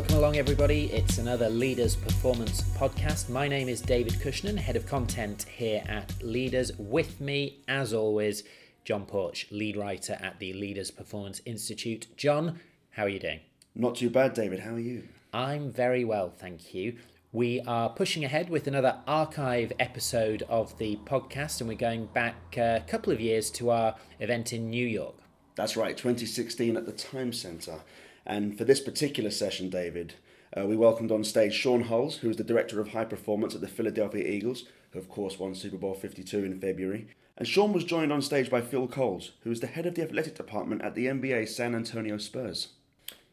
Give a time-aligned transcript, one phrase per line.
[0.00, 0.86] Welcome along, everybody.
[0.86, 3.28] It's another Leaders Performance podcast.
[3.28, 6.72] My name is David Cushnan, head of content here at Leaders.
[6.78, 8.42] With me, as always,
[8.82, 12.06] John Porch, lead writer at the Leaders Performance Institute.
[12.16, 12.60] John,
[12.92, 13.40] how are you doing?
[13.74, 14.60] Not too bad, David.
[14.60, 15.06] How are you?
[15.34, 16.96] I'm very well, thank you.
[17.30, 22.56] We are pushing ahead with another archive episode of the podcast, and we're going back
[22.56, 25.16] a couple of years to our event in New York.
[25.56, 27.80] That's right, 2016 at the Time Centre.
[28.26, 30.14] And for this particular session, David,
[30.56, 33.60] uh, we welcomed on stage Sean Huls, who is the Director of High Performance at
[33.60, 37.08] the Philadelphia Eagles, who of course won Super Bowl 52 in February.
[37.36, 40.02] And Sean was joined on stage by Phil Coles, who is the head of the
[40.02, 42.68] athletic department at the NBA San Antonio Spurs.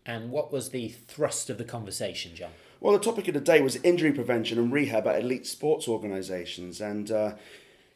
[0.06, 2.52] And what was the thrust of the conversation, John?
[2.80, 6.80] Well, the topic of the day was injury prevention and rehab at elite sports organisations.
[6.80, 7.34] And uh,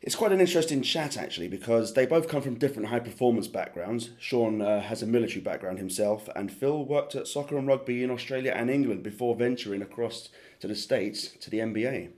[0.02, 4.10] it's quite an interesting chat, actually, because they both come from different high performance backgrounds.
[4.18, 8.10] Sean uh, has a military background himself, and Phil worked at soccer and rugby in
[8.10, 12.10] Australia and England before venturing across to the States to the NBA.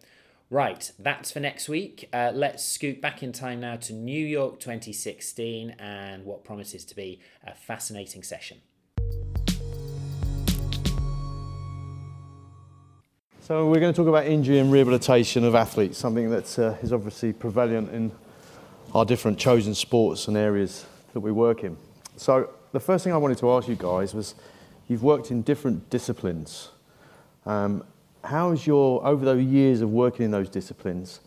[0.53, 2.07] Right, that's for next week.
[2.13, 6.95] Uh, let's scoot back in time now to New York 2016 and what promises to
[6.95, 8.59] be a fascinating session.
[13.41, 16.93] So, we're going to talk about injury and rehabilitation of athletes, something that uh, is
[16.93, 18.11] obviously prevalent in
[18.93, 21.75] our different chosen sports and areas that we work in.
[22.15, 24.35] So, the first thing I wanted to ask you guys was
[24.87, 26.69] you've worked in different disciplines.
[27.47, 27.83] Um,
[28.23, 31.19] how has your, over the years of working in those disciplines,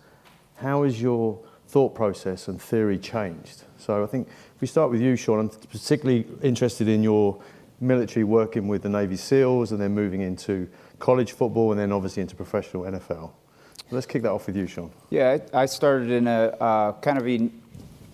[0.56, 3.64] how has your thought process and theory changed?
[3.78, 7.40] So I think if we start with you, Sean, I'm particularly interested in your
[7.80, 10.68] military working with the Navy SEALs and then moving into
[10.98, 13.32] college football and then obviously into professional NFL.
[13.90, 14.90] Let's kick that off with you, Sean.
[15.10, 17.50] Yeah, I started in a uh, kind of a,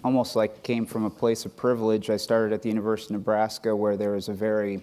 [0.04, 2.10] almost like came from a place of privilege.
[2.10, 4.82] I started at the University of Nebraska where there was a very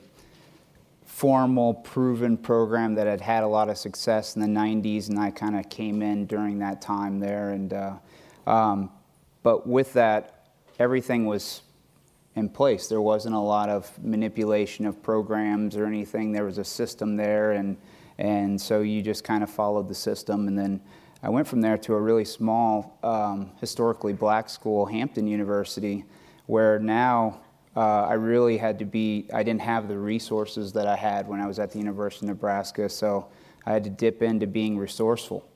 [1.19, 5.31] formal, proven program that had had a lot of success in the 90s, and I
[5.31, 7.49] kind of came in during that time there.
[7.49, 7.95] And uh,
[8.47, 8.89] um,
[9.43, 10.47] but with that,
[10.79, 11.63] everything was
[12.35, 12.87] in place.
[12.87, 16.31] There wasn't a lot of manipulation of programs or anything.
[16.31, 17.75] There was a system there, and
[18.17, 20.47] and so you just kind of followed the system.
[20.47, 20.79] And then
[21.21, 26.05] I went from there to a really small, um, historically black school, Hampton University,
[26.45, 27.41] where now
[27.75, 31.39] uh, I really had to be, I didn't have the resources that I had when
[31.39, 33.27] I was at the University of Nebraska, so
[33.65, 35.47] I had to dip into being resourceful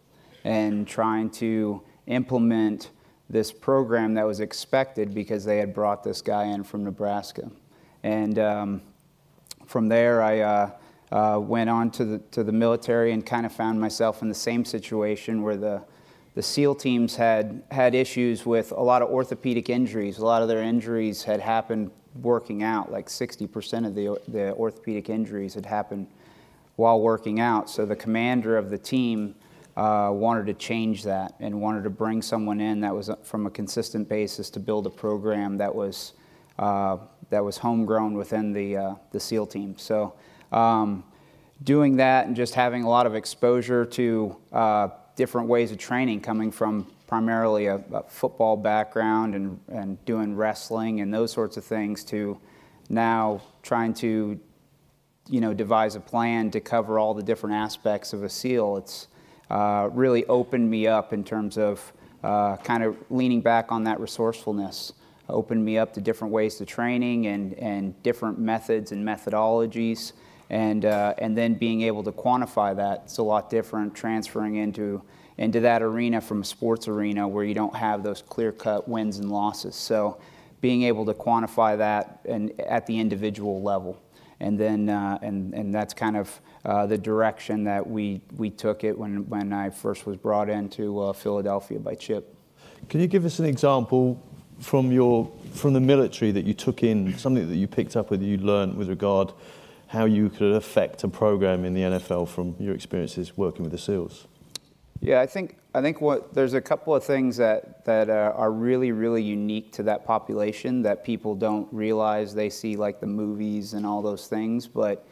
[0.44, 2.92] and trying to implement
[3.30, 7.50] this program that was expected because they had brought this guy in from Nebraska.
[8.04, 8.82] And um,
[9.66, 10.72] from there, I uh,
[11.12, 14.36] uh, went on to the, to the military and kind of found myself in the
[14.36, 15.82] same situation where the,
[16.36, 20.18] the SEAL teams had had issues with a lot of orthopedic injuries.
[20.18, 21.92] A lot of their injuries had happened
[22.22, 22.92] working out.
[22.92, 26.08] Like 60% of the the orthopedic injuries had happened
[26.76, 27.70] while working out.
[27.70, 29.36] So the commander of the team
[29.78, 33.52] uh, wanted to change that and wanted to bring someone in that was from a
[33.52, 36.14] consistent basis to build a program that was
[36.58, 36.98] uh,
[37.30, 39.78] that was homegrown within the uh, the SEAL team.
[39.78, 40.14] So.
[40.52, 41.04] Um,
[41.64, 46.22] doing that and just having a lot of exposure to uh, different ways of training
[46.22, 51.64] coming from primarily a, a, football background and, and doing wrestling and those sorts of
[51.64, 52.40] things to
[52.90, 54.40] now trying to
[55.30, 58.78] you know devise a plan to cover all the different aspects of a seal.
[58.78, 59.08] It's
[59.50, 61.94] uh, really opened me up in terms of
[62.24, 64.94] uh, kind of leaning back on that resourcefulness
[65.30, 70.14] opened me up to different ways to training and, and different methods and methodologies
[70.50, 75.02] and uh, and then being able to quantify that it's a lot different transferring into
[75.38, 79.18] into that arena from a sports arena where you don't have those clear cut wins
[79.18, 80.18] and losses so
[80.62, 84.02] being able to quantify that and at the individual level
[84.40, 88.84] and then uh, and and that's kind of uh, the direction that we we took
[88.84, 92.36] it when when I first was brought into uh, Philadelphia by Chip.
[92.90, 94.22] Can you give us an example
[94.60, 98.22] from your from the military that you took in something that you picked up that
[98.22, 99.32] you learned with regard
[99.94, 103.78] how you could affect a program in the NFL from your experiences working with the
[103.78, 104.28] SEALs?
[105.00, 108.52] Yeah, I think I think what there's a couple of things that that uh, are
[108.52, 112.34] really really unique to that population that people don't realize.
[112.34, 115.06] They see like the movies and all those things, but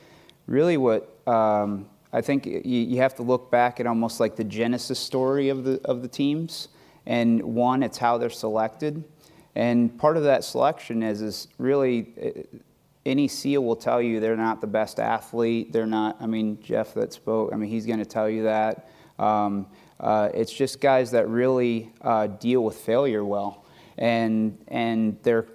[0.47, 4.43] really what um, I think you, you have to look back at almost like the
[4.43, 6.69] genesis story of the of the teams.
[7.05, 9.03] And one, it's how they're selected,
[9.55, 12.47] and part of that selection is is really
[13.05, 15.73] any SEAL will tell you they're not the best athlete.
[15.73, 18.89] They're not, I mean, Jeff that spoke, I mean, he's going to tell you that.
[19.17, 19.67] Um,
[19.99, 23.65] uh, it's just guys that really uh, deal with failure well.
[23.97, 25.47] And, and they're,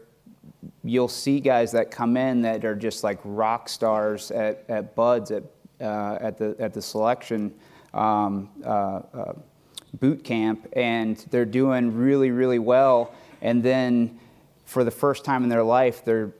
[0.82, 5.30] you'll see guys that come in that are just like rock stars at, at BUD/S
[5.30, 5.42] at,
[5.80, 7.54] uh, at, the, at the selection
[7.94, 9.32] um, uh, uh,
[9.94, 13.14] boot camp, and they're doing really, really well.
[13.40, 14.18] And then
[14.64, 16.32] for the first time in their life, they're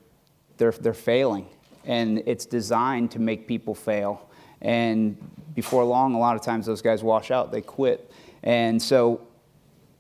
[0.57, 1.47] they're, they're failing.
[1.85, 4.29] And it's designed to make people fail.
[4.61, 5.17] And
[5.55, 8.11] before long, a lot of times those guys wash out, they quit.
[8.43, 9.21] And so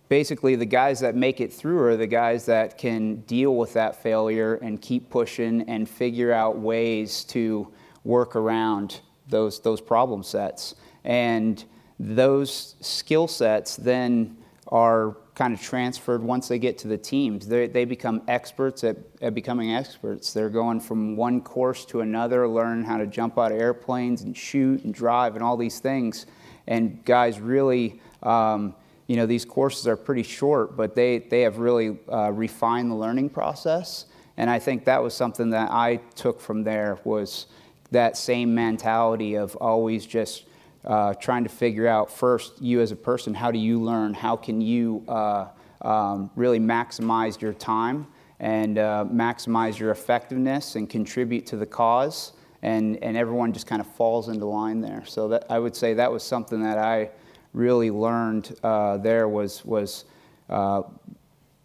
[0.08, 4.02] basically, the guys that make it through are the guys that can deal with that
[4.02, 7.72] failure and keep pushing and figure out ways to
[8.04, 10.74] work around those, those problem sets.
[11.04, 11.64] And
[11.98, 14.36] those skill sets then
[14.68, 17.46] are kind of transferred once they get to the teams.
[17.46, 20.32] They, they become experts at, at becoming experts.
[20.32, 24.36] They're going from one course to another, learning how to jump out of airplanes and
[24.36, 26.26] shoot and drive and all these things.
[26.66, 28.74] And guys really, um,
[29.06, 32.96] you know, these courses are pretty short, but they, they have really uh, refined the
[32.96, 34.06] learning process.
[34.36, 37.46] And I think that was something that I took from there was
[37.92, 40.44] that same mentality of always just
[40.86, 44.14] uh, trying to figure out first you as a person how do you learn?
[44.14, 45.48] How can you uh,
[45.82, 48.06] um, really maximize your time
[48.38, 52.32] and uh, maximize your effectiveness and contribute to the cause?
[52.62, 55.04] And, and everyone just kind of falls into line there.
[55.06, 57.10] So that i would say that was something that i
[57.52, 60.04] really learned uh, there was, was
[60.50, 60.82] uh,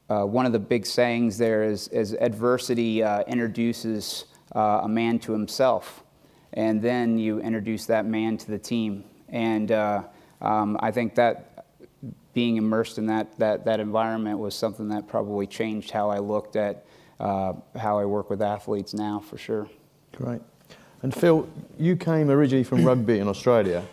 [0.09, 6.03] uh, one of the big sayings there is, is adversity introduces a man to himself.
[6.53, 10.03] And then you introduce that man to the team and uh,
[10.41, 11.65] um, I think that
[12.33, 16.55] being immersed in that, that, that environment was something that probably changed how I looked
[16.55, 16.85] at
[17.19, 19.69] uh, how I work with athletes now, for sure.
[20.13, 20.41] Great.
[21.03, 21.47] And Phil,
[21.77, 23.85] you came originally from rugby in Australia,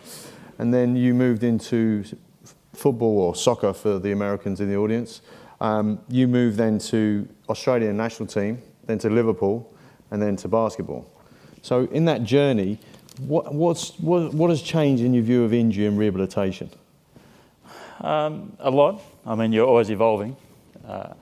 [0.58, 2.04] and then you moved into
[2.72, 5.20] football or soccer for the Americans in the audience.
[5.60, 9.70] Um, you moved then to Australian national team, then to Liverpool,
[10.10, 11.06] and then to basketball.
[11.60, 12.78] So in that journey,
[13.18, 16.70] what, what's, what, what has changed in your view of injury and rehabilitation?
[18.00, 19.02] Um, a lot.
[19.26, 20.36] I mean, you're always evolving.
[20.86, 21.14] Uh,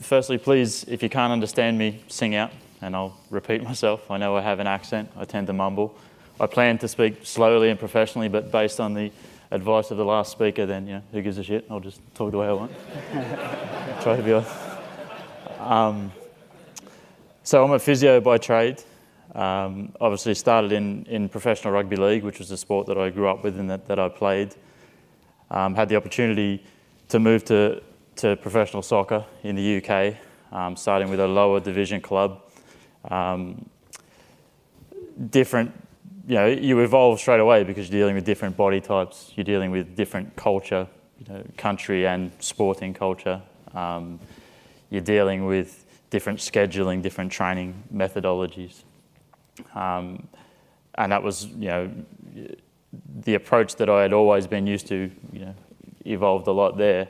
[0.00, 4.10] firstly, please, if you can't understand me, sing out, and I'll repeat myself.
[4.10, 5.96] I know I have an accent, I tend to mumble.
[6.40, 9.10] I plan to speak slowly and professionally, but based on the
[9.50, 11.66] advice of the last speaker, then, you know, who gives a shit?
[11.70, 12.72] I'll just talk the way I want.
[14.02, 14.56] Try to be honest.
[15.58, 16.12] Um,
[17.42, 18.82] so I'm a physio by trade.
[19.34, 23.28] Um, obviously, started in, in professional rugby league, which was a sport that I grew
[23.28, 24.54] up with and that, that I played.
[25.50, 26.64] Um, had the opportunity
[27.08, 27.82] to move to,
[28.16, 30.16] to professional soccer in the UK,
[30.52, 32.42] um, starting with a lower division club.
[33.10, 33.68] Um,
[35.30, 35.72] different,
[36.26, 39.70] you know, you evolve straight away because you're dealing with different body types, you're dealing
[39.70, 40.86] with different culture,
[41.18, 43.40] you know, country and sporting culture.
[43.74, 44.20] Um,
[44.90, 48.82] you're dealing with different scheduling, different training methodologies.
[49.74, 50.28] Um,
[50.94, 51.90] and that was, you know,
[53.20, 55.54] the approach that I had always been used to, you know,
[56.04, 57.08] evolved a lot there.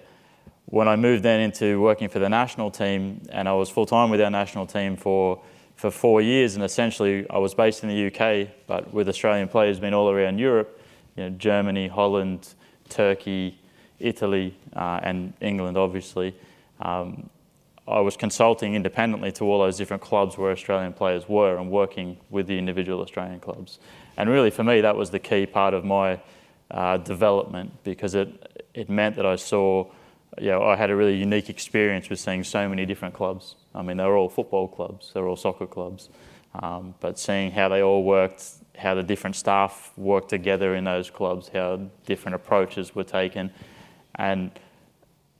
[0.67, 4.11] When I moved then into working for the national team, and I was full time
[4.11, 5.40] with our national team for
[5.76, 9.78] for four years, and essentially I was based in the UK, but with Australian players
[9.78, 10.81] being all around Europe,
[11.17, 12.55] you know, Germany, Holland,
[12.88, 13.61] Turkey,
[14.00, 16.35] Italy, uh, and England, obviously.
[16.81, 17.31] Um,
[17.88, 22.18] I was consulting independently to all those different clubs where Australian players were and working
[22.28, 23.78] with the individual Australian clubs.
[24.16, 26.21] And really, for me, that was the key part of my
[26.71, 29.90] uh, development because it, it meant that I saw,
[30.38, 33.57] you know, I had a really unique experience with seeing so many different clubs.
[33.75, 36.11] I mean, they were all football clubs, they were all soccer clubs,
[36.54, 38.45] um, but seeing how they all worked,
[38.76, 43.50] how the different staff worked together in those clubs, how different approaches were taken,
[44.16, 44.50] and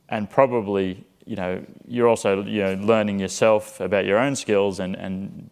[0.09, 4.97] and probably you know you're also you know learning yourself about your own skills and
[4.97, 5.51] and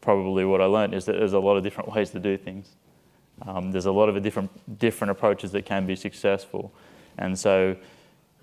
[0.00, 2.74] probably what I learned is that there's a lot of different ways to do things.
[3.46, 6.72] Um, there's a lot of different different approaches that can be successful,
[7.18, 7.76] and so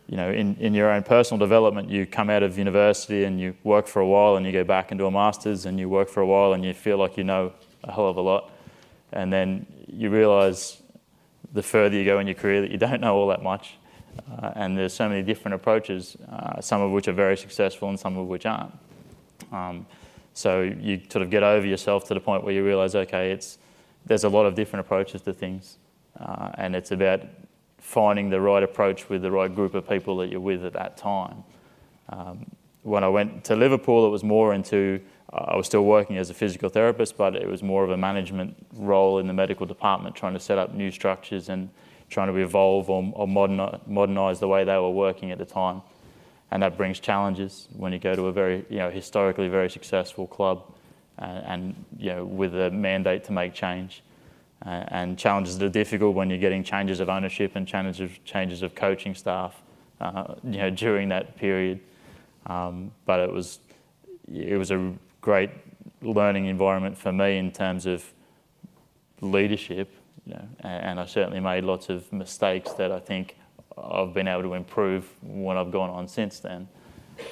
[0.08, 3.56] you know, in, in your own personal development, you come out of university and you
[3.64, 6.08] work for a while and you go back and do a master's and you work
[6.08, 7.52] for a while and you feel like you know
[7.84, 8.50] a hell of a lot.
[9.12, 10.82] And then you realize
[11.54, 13.78] the further you go in your career that you don't know all that much.
[14.32, 18.00] Uh, and there's so many different approaches, uh, some of which are very successful and
[18.00, 18.74] some of which aren't.
[19.52, 19.86] Um,
[20.34, 23.58] so you sort of get over yourself to the point where you realize, okay, it's,
[24.06, 25.78] there's a lot of different approaches to things.
[26.20, 27.22] Uh, and it's about
[27.80, 30.98] finding the right approach with the right group of people that you're with at that
[30.98, 31.44] time.
[32.10, 32.52] Um,
[32.84, 35.02] when I went to Liverpool, it was more into,
[35.34, 37.98] uh, I was still working as a physical therapist, but it was more of a
[37.98, 41.70] management role in the medical department, trying to set up new structures and
[42.10, 45.82] trying to evolve or, or modernize the way they were working at the time
[46.52, 50.28] and that brings challenges when you go to a very, you know, historically very successful
[50.28, 50.64] club,
[51.20, 54.02] uh, and you know, with a mandate to make change,
[54.66, 58.24] uh, and challenges that are difficult when you're getting changes of ownership and changes of
[58.24, 59.62] changes of coaching staff,
[60.00, 61.80] uh, you know, during that period.
[62.46, 63.60] Um, but it was,
[64.34, 65.50] it was a great
[66.02, 68.06] learning environment for me in terms of
[69.20, 69.92] leadership,
[70.28, 73.38] you know, and, I certainly made lots of mistakes that I think
[73.78, 76.68] I've been able to improve when I've gone on since then.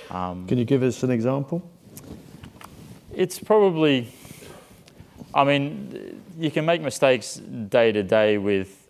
[0.10, 1.70] Um, Can you give us an example?
[3.14, 4.08] It's probably,
[5.34, 8.88] I mean, you can make mistakes day to day with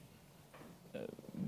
[0.94, 1.00] uh,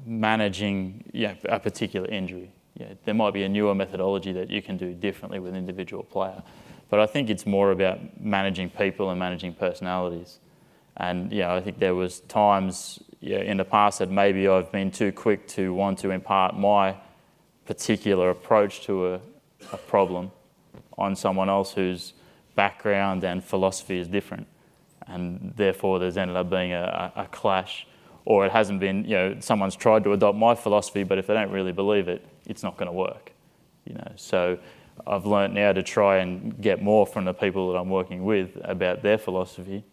[0.05, 2.51] managing yeah, a particular injury.
[2.75, 6.03] Yeah, there might be a newer methodology that you can do differently with an individual
[6.03, 6.41] player.
[6.89, 10.39] But I think it's more about managing people and managing personalities.
[10.97, 14.91] And yeah, I think there was times yeah, in the past that maybe I've been
[14.91, 16.95] too quick to want to impart my
[17.65, 19.19] particular approach to a,
[19.71, 20.31] a problem
[20.97, 22.13] on someone else whose
[22.55, 24.47] background and philosophy is different.
[25.05, 27.87] And therefore, there's ended up being a, a, clash,
[28.25, 31.33] or it hasn't been, you know, someone's tried to adopt my philosophy, but if they
[31.33, 33.31] don't really believe it, it's not going to work.
[33.85, 34.57] You know, so
[35.05, 38.57] I've learnt now to try and get more from the people that I'm working with
[38.63, 39.83] about their philosophy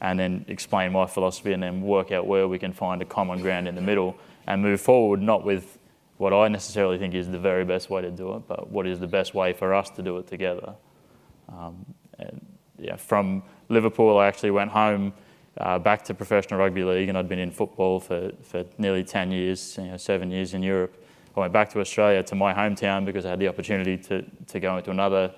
[0.00, 3.40] and then explain my philosophy and then work out where we can find a common
[3.40, 5.78] ground in the middle and move forward, not with
[6.18, 8.98] what I necessarily think is the very best way to do it, but what is
[8.98, 10.74] the best way for us to do it together.
[11.48, 11.84] Um,
[12.18, 12.44] and
[12.78, 15.12] yeah, from Liverpool, I actually went home
[15.58, 19.30] uh, back to professional rugby league, and I'd been in football for, for nearly 10
[19.32, 21.04] years, you know, seven years in Europe.
[21.36, 24.60] I went back to Australia to my hometown because I had the opportunity to, to
[24.60, 25.32] go into another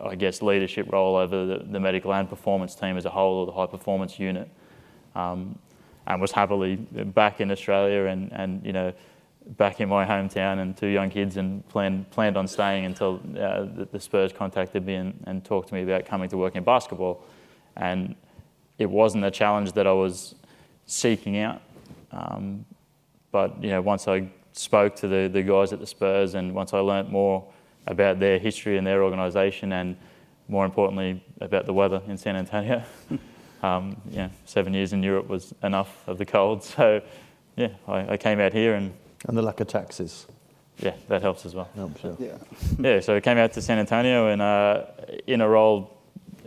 [0.00, 3.46] I guess, leadership role over the, the, medical and performance team as a whole, or
[3.46, 4.48] the high performance unit,
[5.14, 5.58] um,
[6.06, 8.92] and was happily back in Australia and, and you know
[9.46, 13.64] back in my hometown and two young kids and planned planned on staying until uh,
[13.64, 16.64] the, the, Spurs contacted me and, and talked to me about coming to work in
[16.64, 17.24] basketball,
[17.76, 18.14] and
[18.78, 20.34] it wasn't a challenge that I was
[20.86, 21.62] seeking out,
[22.12, 22.64] um,
[23.32, 26.72] but you know once I spoke to the, the guys at the Spurs and once
[26.72, 27.44] I learnt more
[27.86, 29.96] about their history and their organisation, and
[30.48, 32.82] more importantly, about the weather in San Antonio.
[33.62, 36.62] um, yeah, seven years in Europe was enough of the cold.
[36.76, 37.02] So,
[37.56, 38.92] yeah, I, I, came out here and.
[39.28, 40.26] And the lack of taxes.
[40.78, 41.68] Yeah, that helps as well.
[41.76, 42.14] Helps, yeah.
[42.18, 42.38] Yeah,
[42.78, 44.86] yeah so I came out to San Antonio and uh,
[45.26, 45.96] in a role,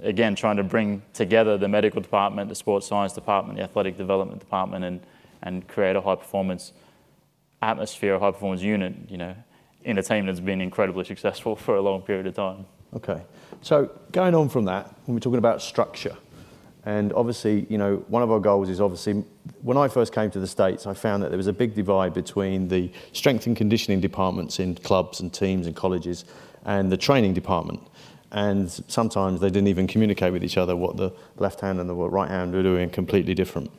[0.01, 4.41] again, trying to bring together the medical department, the sports science department, the athletic development
[4.41, 5.00] department, and,
[5.41, 6.74] and create a high performance
[7.62, 9.36] atmosphere, a high performance unit, you know,
[9.96, 12.65] that's been incredibly successful for a long period of time.
[12.96, 13.22] Okay.
[13.62, 16.17] So going on from that, when we're talking about structure
[16.88, 19.25] And obviously, you know, one of our goals is obviously,
[19.62, 22.13] when I first came to the States, I found that there was a big divide
[22.13, 26.24] between the strength and conditioning departments in clubs and teams and colleges
[26.63, 27.82] and the training department.
[28.32, 31.94] And sometimes they didn't even communicate with each other what the left hand and the
[31.94, 33.70] right hand were doing completely different.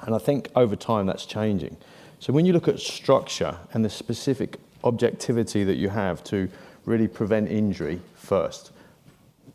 [0.00, 1.76] And I think over time that's changing.
[2.18, 6.48] So when you look at structure and the specific objectivity that you have to
[6.84, 8.72] really prevent injury first,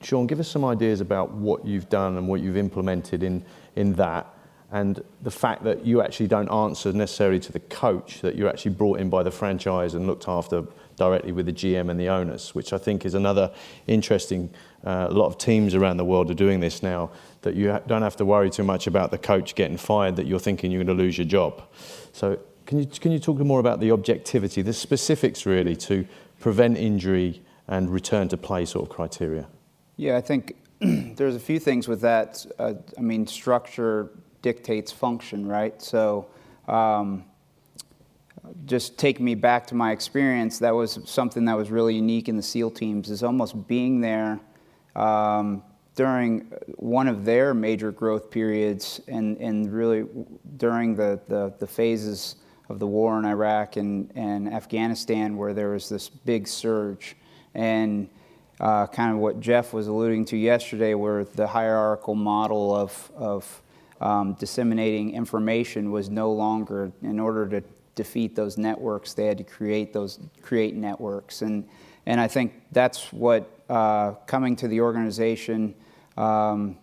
[0.02, 3.44] Sean, give us some ideas about what you've done and what you've implemented in,
[3.76, 4.28] in that,
[4.72, 8.74] and the fact that you actually don't answer necessarily to the coach, that you're actually
[8.74, 10.66] brought in by the franchise and looked after
[10.98, 13.52] directly with the GM and the owners, which I think is another
[13.88, 14.50] interesting.
[14.84, 17.12] Uh, a lot of teams around the world are doing this now.
[17.44, 20.16] That you ha- don't have to worry too much about the coach getting fired.
[20.18, 21.64] That you're thinking you're going to lose your job.
[22.12, 26.06] So can you can you talk more about the objectivity, the specifics really to
[26.40, 29.48] prevent injury and return to play sort of criteria?
[29.96, 32.46] Yeah, I think there's a few things with that.
[32.60, 35.82] Uh, I mean, structure dictates function, right?
[35.82, 36.28] So,
[36.68, 37.24] um,
[38.66, 40.60] just take me back to my experience.
[40.60, 43.10] That was something that was really unique in the SEAL teams.
[43.10, 44.42] Is almost being there
[44.94, 45.64] um,
[45.96, 50.06] during one of their major growth periods, and and really
[50.58, 52.36] during the the, the phases
[52.70, 57.16] of the war in Iraq and, and Afghanistan, where there was this big surge.
[57.54, 58.10] And
[58.60, 63.62] uh, kind of what Jeff was alluding to yesterday, where the hierarchical model of, of
[64.02, 67.64] um, disseminating information was no longer, in order to
[67.96, 71.68] defeat those networks, they had to create those create networks, and
[72.06, 75.76] and I think that's what uh, coming to the organization
[76.16, 76.78] um,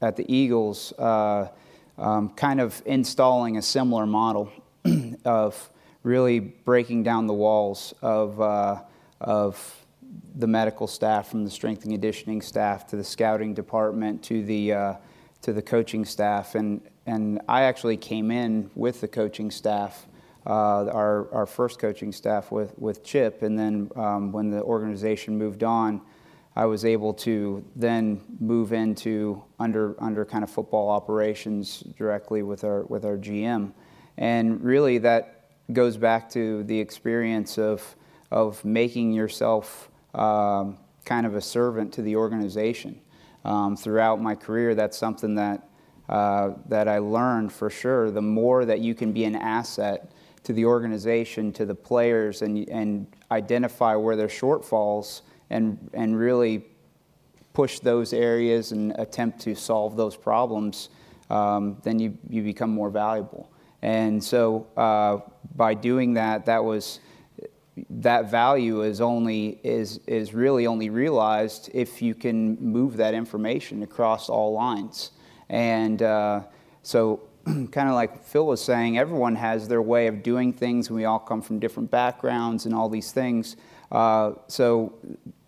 [0.00, 1.48] at the Eagles, uh,
[1.96, 4.52] um, kind of installing a similar model
[5.24, 5.70] of
[6.02, 8.82] really breaking down the walls of uh,
[9.20, 9.84] of
[10.36, 14.72] the medical staff, from the strength and conditioning staff to the scouting department to the
[14.72, 14.94] uh,
[15.42, 20.06] to the coaching staff, and and I actually came in with the coaching staff,
[20.46, 25.36] uh, our our first coaching staff with with Chip, and then um, when the organization
[25.36, 26.00] moved on,
[26.56, 32.64] I was able to then move into under under kind of football operations directly with
[32.64, 33.72] our with our GM,
[34.18, 37.96] and really that goes back to the experience of
[38.30, 43.00] of making yourself um, kind of a servant to the organization.
[43.44, 45.66] Um, throughout my career, that's something that,
[46.08, 48.10] uh, that I learned for sure.
[48.10, 50.12] The more that you can be an asset
[50.44, 56.66] to the organization, to the players, and, and identify where their shortfalls and, and really
[57.54, 60.90] push those areas and attempt to solve those problems,
[61.30, 63.50] um, then you, you become more valuable.
[63.82, 65.18] And so uh,
[65.54, 67.00] by doing that, that was
[67.90, 73.82] that value is only is is really only realized if you can move that information
[73.82, 75.12] across all lines.
[75.48, 76.42] And uh,
[76.82, 80.96] so kind of like phil was saying everyone has their way of doing things and
[80.96, 83.56] we all come from different backgrounds and all these things.
[83.92, 84.92] Uh, so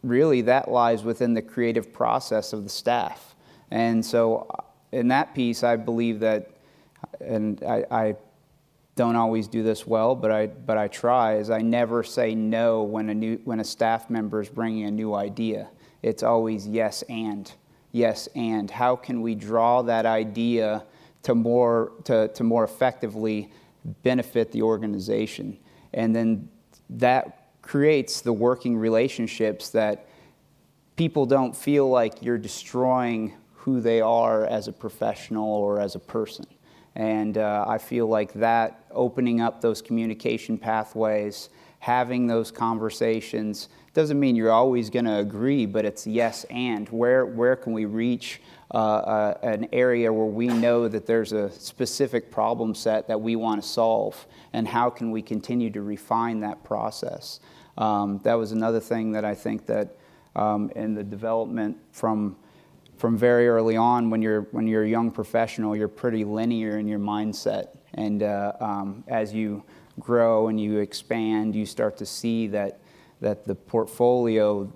[0.02, 3.34] really that lies within the creative process of the staff.
[3.70, 4.62] And so uh,
[4.92, 6.50] in that piece i believe that
[7.20, 8.16] and I, I
[8.96, 12.82] don't always do this well, but I, but I try, is I never say no
[12.82, 15.68] when a, new, when a staff member is bringing a new idea.
[16.02, 17.50] It's always yes and,
[17.92, 18.70] yes and.
[18.70, 20.84] How can we draw that idea
[21.22, 23.50] to more, to, to more effectively
[24.02, 25.58] benefit the organization?
[25.94, 26.48] And then
[26.90, 30.08] that creates the working relationships that
[30.96, 35.98] people don't feel like you're destroying who they are as a professional or as a
[35.98, 36.44] person.
[37.00, 44.20] And uh, I feel like that opening up those communication pathways, having those conversations, doesn't
[44.20, 46.86] mean you're always going to agree, but it's yes and.
[46.90, 48.42] Where, where can we reach
[48.74, 53.34] uh, uh, an area where we know that there's a specific problem set that we
[53.34, 57.40] want to solve, and how can we continue to refine that process?
[57.78, 59.96] Um, that was another thing that I think that
[60.36, 62.36] um, in the development from
[63.00, 66.86] from very early on, when you're when you're a young professional, you're pretty linear in
[66.86, 69.64] your mindset, and uh, um, as you
[69.98, 72.78] grow and you expand, you start to see that
[73.22, 74.70] that the portfolio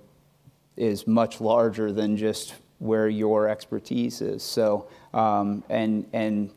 [0.75, 4.41] is much larger than just where your expertise is.
[4.41, 6.49] So, um, and and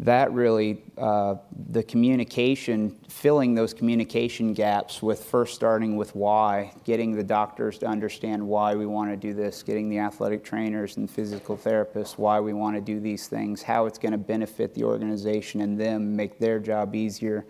[0.00, 1.34] that really, uh,
[1.70, 7.86] the communication, filling those communication gaps with first starting with why, getting the doctors to
[7.86, 12.38] understand why we want to do this, getting the athletic trainers and physical therapists why
[12.38, 16.14] we want to do these things, how it's going to benefit the organization and them,
[16.14, 17.44] make their job easier,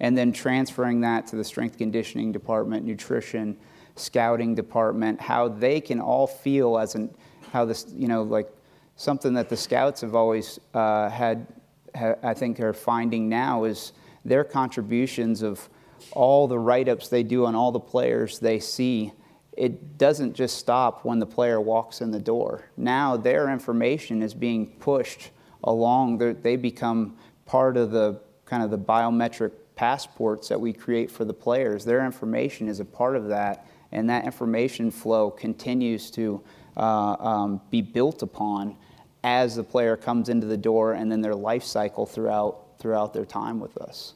[0.00, 3.56] and then transferring that to the strength conditioning department, nutrition,
[3.96, 7.12] scouting department, how they can all feel as an,
[7.52, 8.48] how this, you know, like
[8.94, 11.56] something that the scouts have always uh, had, ha,
[11.94, 13.92] I think, are finding now is
[14.24, 15.68] their contributions of
[16.12, 19.12] all the write ups they do on all the players they see.
[19.52, 22.70] It doesn't just stop when the player walks in the door.
[22.76, 25.30] Now their information is being pushed
[25.64, 31.24] along, they become part of the kind of the biometric passports that we create for
[31.24, 31.84] the players.
[31.84, 36.42] Their information is a part of that, and that information flow continues to
[36.76, 38.76] uh, um, be built upon
[39.24, 43.24] as the player comes into the door and then their life cycle throughout, throughout their
[43.24, 44.14] time with us.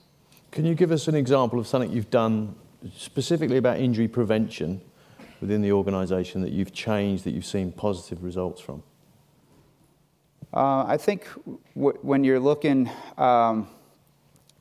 [0.51, 2.55] Can you give us an example of something you've done
[2.97, 4.81] specifically about injury prevention
[5.41, 8.83] within the organisation that you've changed, that you've seen positive results from?
[10.55, 11.27] Uh, I think
[11.75, 13.69] w- when you're looking um,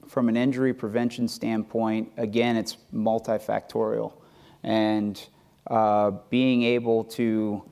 [0.08, 4.14] from an injury prevention standpoint, again, it's multifactorial.
[4.64, 5.22] And
[5.68, 7.64] uh, being able to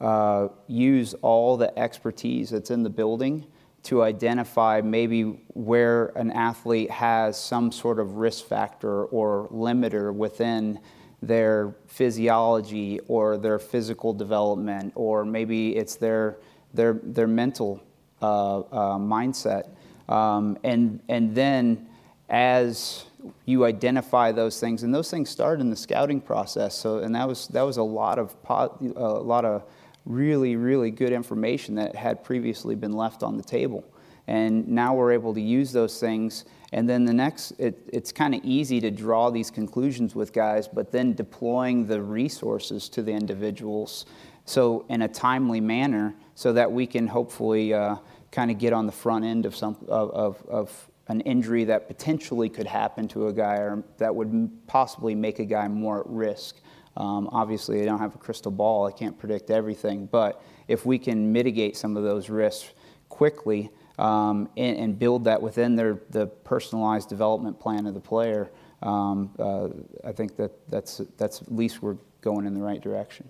[0.00, 3.46] uh, use all the expertise that's in the building
[3.84, 10.80] to identify maybe where an athlete has some sort of risk factor or limiter within
[11.22, 16.38] their physiology or their physical development, or maybe it's their,
[16.72, 17.82] their, their mental
[18.22, 19.68] uh, uh, mindset.
[20.08, 21.86] Um, and, and then
[22.28, 23.04] as
[23.44, 26.74] you identify those things, and those things start in the scouting process.
[26.74, 29.62] So, and that was, that was a lot of, a lot of
[30.04, 33.84] really, really good information that had previously been left on the table.
[34.26, 36.44] And now we're able to use those things.
[36.72, 40.66] And then the next, it, it's kind of easy to draw these conclusions with guys,
[40.66, 44.06] but then deploying the resources to the individuals
[44.46, 47.96] so in a timely manner so that we can hopefully uh,
[48.30, 51.86] kind of get on the front end of, some, of, of, of an injury that
[51.86, 56.06] potentially could happen to a guy or that would possibly make a guy more at
[56.06, 56.60] risk.
[56.96, 60.98] Um, obviously, I don't have a crystal ball, I can't predict everything, but if we
[60.98, 62.70] can mitigate some of those risks
[63.08, 68.50] quickly um, and, and, build that within their, the personalized development plan of the player,
[68.82, 69.68] um, uh,
[70.04, 73.28] I think that that's, that's at least we're going in the right direction.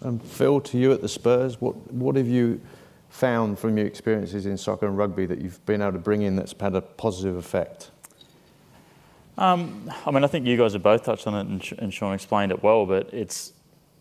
[0.00, 2.60] And Phil, to you at the Spurs, what, what have you
[3.08, 6.36] found from your experiences in soccer and rugby that you've been able to bring in
[6.36, 7.90] that's had a positive effect?
[9.38, 12.52] Um, I mean, I think you guys have both touched on it, and, Sean explained
[12.52, 12.86] it well.
[12.86, 13.52] But it's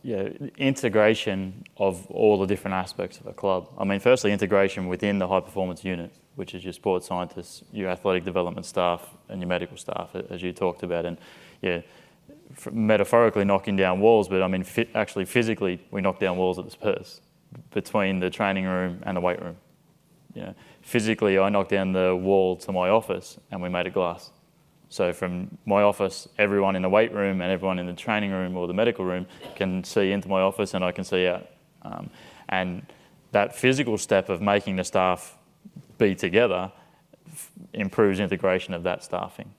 [0.03, 3.69] yeah, integration of all the different aspects of a club.
[3.77, 7.89] I mean, firstly, integration within the high performance unit, which is your sports scientists, your
[7.89, 11.05] athletic development staff, and your medical staff, as you talked about.
[11.05, 11.17] And
[11.61, 11.81] yeah,
[12.71, 16.71] metaphorically knocking down walls, but I mean, actually physically, we knock down walls at the
[16.71, 17.21] Spurs
[17.71, 19.57] between the training room and the weight room.
[20.33, 23.93] You know, physically, I knocked down the wall to my office, and we made it
[23.93, 24.31] glass.
[24.89, 28.55] So from my office, everyone in the weight room and everyone in the training room
[28.55, 31.47] or the medical room can see into my office and I can see out.
[31.81, 32.09] Um,
[32.49, 32.85] and
[33.31, 35.37] that physical step of making the staff
[35.97, 36.71] be together
[37.31, 39.53] f- improves integration of that staffing.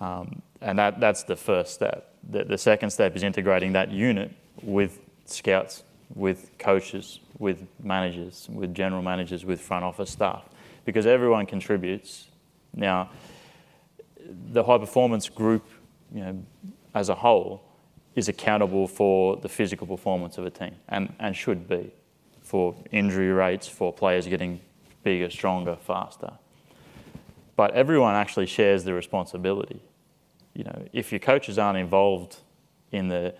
[0.00, 2.14] Um, and that, that's the first step.
[2.28, 8.74] The, the second step is integrating that unit with scouts, with coaches, with managers, with
[8.74, 10.44] general managers, with front office staff,
[10.84, 12.28] because everyone contributes.
[12.74, 13.10] Now,
[14.52, 15.68] the high performance group,
[16.12, 16.42] you know,
[16.94, 17.62] as a whole,
[18.14, 21.92] is accountable for the physical performance of a team and, and should be
[22.42, 24.60] for injury rates, for players getting
[25.02, 26.32] bigger, stronger, faster.
[27.56, 29.80] But everyone actually shares the responsibility.
[30.54, 32.38] You know, if your coaches aren't involved
[32.92, 33.34] in the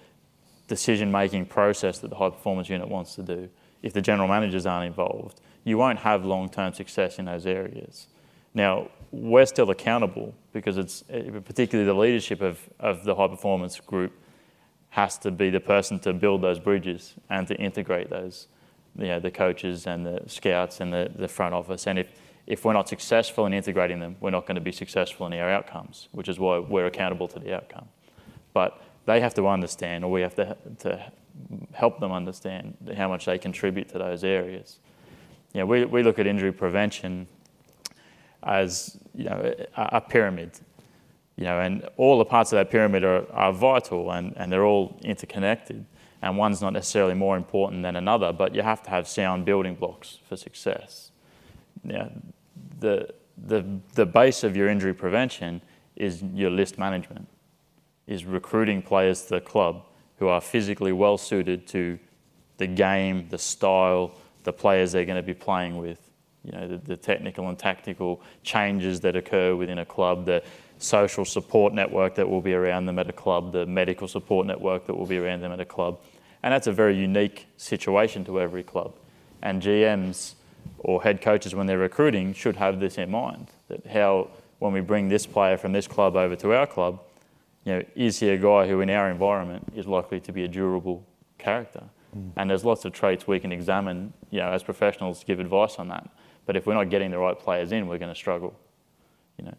[0.68, 3.48] decision making process that the high performance unit wants to do,
[3.82, 8.08] if the general managers aren't involved, you won't have long term success in those areas.
[8.56, 11.04] Now, we're still accountable because it's
[11.44, 14.12] particularly the leadership of, of the high performance group
[14.88, 18.48] has to be the person to build those bridges and to integrate those,
[18.98, 21.86] you know, the coaches and the scouts and the, the front office.
[21.86, 22.08] And if,
[22.46, 25.50] if we're not successful in integrating them, we're not going to be successful in our
[25.50, 27.88] outcomes, which is why we're accountable to the outcome.
[28.54, 31.12] But they have to understand, or we have to, to
[31.74, 34.78] help them understand how much they contribute to those areas.
[35.52, 37.26] You know, we, we look at injury prevention
[38.42, 40.52] as you know, a, a, pyramid.
[41.36, 44.64] You know, and all the parts of that pyramid are, are vital and, and they're
[44.64, 45.84] all interconnected.
[46.22, 49.74] And one's not necessarily more important than another, but you have to have sound building
[49.74, 51.10] blocks for success.
[51.84, 52.10] Now,
[52.80, 55.60] the, the, the base of your injury prevention
[55.94, 57.28] is your list management,
[58.06, 59.82] is recruiting players to the club
[60.18, 61.98] who are physically well suited to
[62.56, 66.05] the game, the style, the players they're going to be playing with
[66.46, 70.42] you know, the, the, technical and tactical changes that occur within a club, the
[70.78, 74.86] social support network that will be around them at a club, the medical support network
[74.86, 76.00] that will be around them at a club.
[76.42, 78.94] And that's a very unique situation to every club.
[79.42, 80.34] And GMs
[80.78, 84.28] or head coaches when they're recruiting should have this in mind that how
[84.60, 87.00] when we bring this player from this club over to our club,
[87.64, 90.48] you know, is he a guy who in our environment is likely to be a
[90.48, 91.04] durable
[91.38, 91.82] character?
[92.16, 92.30] Mm.
[92.36, 95.88] And there's lots of traits we can examine, you know, as professionals give advice on
[95.88, 96.08] that.
[96.46, 98.54] But if we're not getting the right players in, we're going to struggle.
[99.36, 99.54] You know,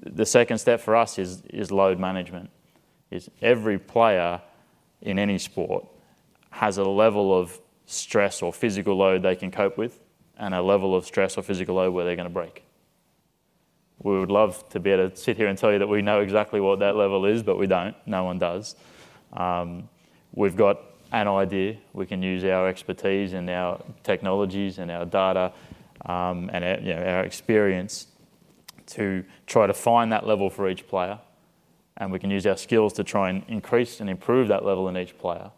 [0.00, 2.50] the second step for us is is load management.
[3.10, 4.40] Is every player
[5.02, 5.86] in any sport
[6.50, 10.00] has a level of stress or physical load they can cope with,
[10.38, 12.64] and a level of stress or physical load where they're going to break.
[14.00, 16.20] We would love to be able to sit here and tell you that we know
[16.20, 17.96] exactly what that level is, but we don't.
[18.06, 18.76] No one does.
[19.32, 19.88] Um,
[20.34, 21.78] we've got an idea.
[21.92, 25.52] We can use our expertise and our technologies and our data
[26.06, 28.06] um, and our, you know, our experience
[28.86, 31.18] to try to find that level for each player.
[31.96, 34.96] And we can use our skills to try and increase and improve that level in
[34.96, 35.50] each player.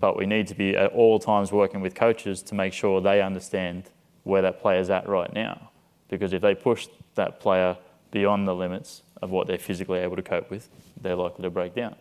[0.00, 3.22] But we need to be at all times working with coaches to make sure they
[3.22, 3.84] understand
[4.24, 5.70] where that player's at right now.
[6.08, 7.76] Because if they push that player
[8.10, 10.68] beyond the limits of what they're physically able to cope with,
[11.00, 11.94] they're likely to break down.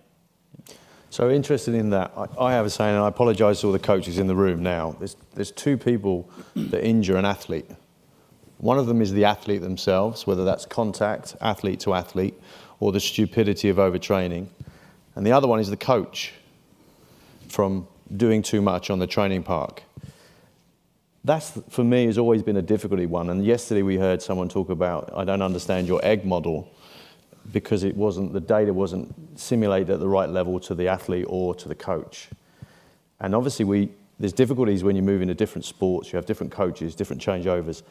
[1.10, 3.80] So interested in that, I, I have a saying, and I apologise to all the
[3.80, 4.96] coaches in the room now.
[4.98, 7.70] There's, there's two people that injure an athlete.
[8.64, 12.34] One of them is the athlete themselves, whether that's contact, athlete to athlete,
[12.80, 14.48] or the stupidity of overtraining.
[15.18, 16.32] And the other one is the coach
[17.50, 19.84] from doing too much on the training park.
[21.26, 23.30] That's, for me, has always been a difficulty one.
[23.30, 26.72] And yesterday we heard someone talk about, I don't understand your egg model
[27.52, 31.54] because it wasn't, the data wasn't simulated at the right level to the athlete or
[31.54, 32.30] to the coach.
[33.20, 33.90] And obviously we,
[34.22, 37.84] there's difficulties when you move into different sports, you have different coaches, different changeovers.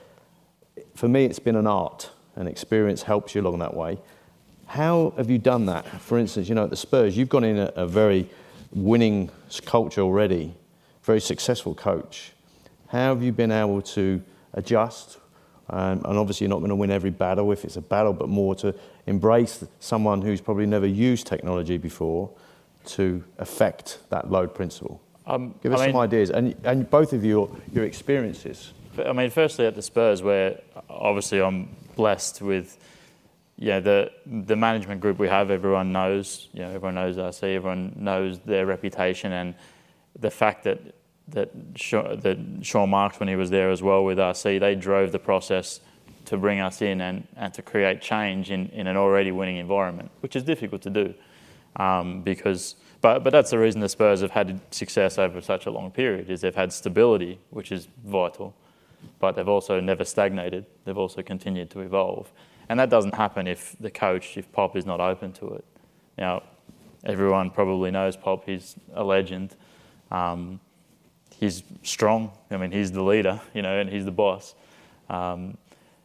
[0.94, 3.98] For me, it's been an art, and experience helps you along that way.
[4.66, 5.86] How have you done that?
[5.86, 8.28] For instance, you know, at the Spurs, you've gone in a, a very
[8.72, 9.30] winning
[9.66, 10.54] culture already,
[11.02, 12.32] very successful coach.
[12.88, 14.22] How have you been able to
[14.54, 15.18] adjust?
[15.68, 18.28] Um, and obviously, you're not going to win every battle if it's a battle, but
[18.28, 18.74] more to
[19.06, 22.30] embrace someone who's probably never used technology before
[22.84, 25.00] to affect that load principle.
[25.26, 28.72] Um, Give us I mean, some ideas, and, and both of you, your experiences.
[28.98, 32.78] I mean, firstly, at the Spurs, where obviously I'm blessed with
[33.56, 37.92] yeah, the the management group we have, everyone knows, you know, everyone knows RC, everyone
[37.96, 39.54] knows their reputation, and
[40.18, 40.80] the fact that
[41.28, 45.12] that Sean, that Sean Marks, when he was there as well with RC, they drove
[45.12, 45.80] the process
[46.24, 50.10] to bring us in and, and to create change in, in an already winning environment,
[50.20, 51.14] which is difficult to do,
[51.76, 55.70] um, because but but that's the reason the Spurs have had success over such a
[55.70, 58.54] long period is they've had stability, which is vital,
[59.18, 60.66] but they've also never stagnated.
[60.84, 62.32] They've also continued to evolve.
[62.68, 65.64] And that doesn't happen if the coach, if Pop is not open to it.
[66.18, 66.42] Now,
[67.04, 69.56] everyone probably knows Pop, he's a legend.
[70.10, 70.60] Um,
[71.38, 72.32] he's strong.
[72.50, 74.54] I mean, he's the leader, you know, and he's the boss.
[75.10, 75.56] Um,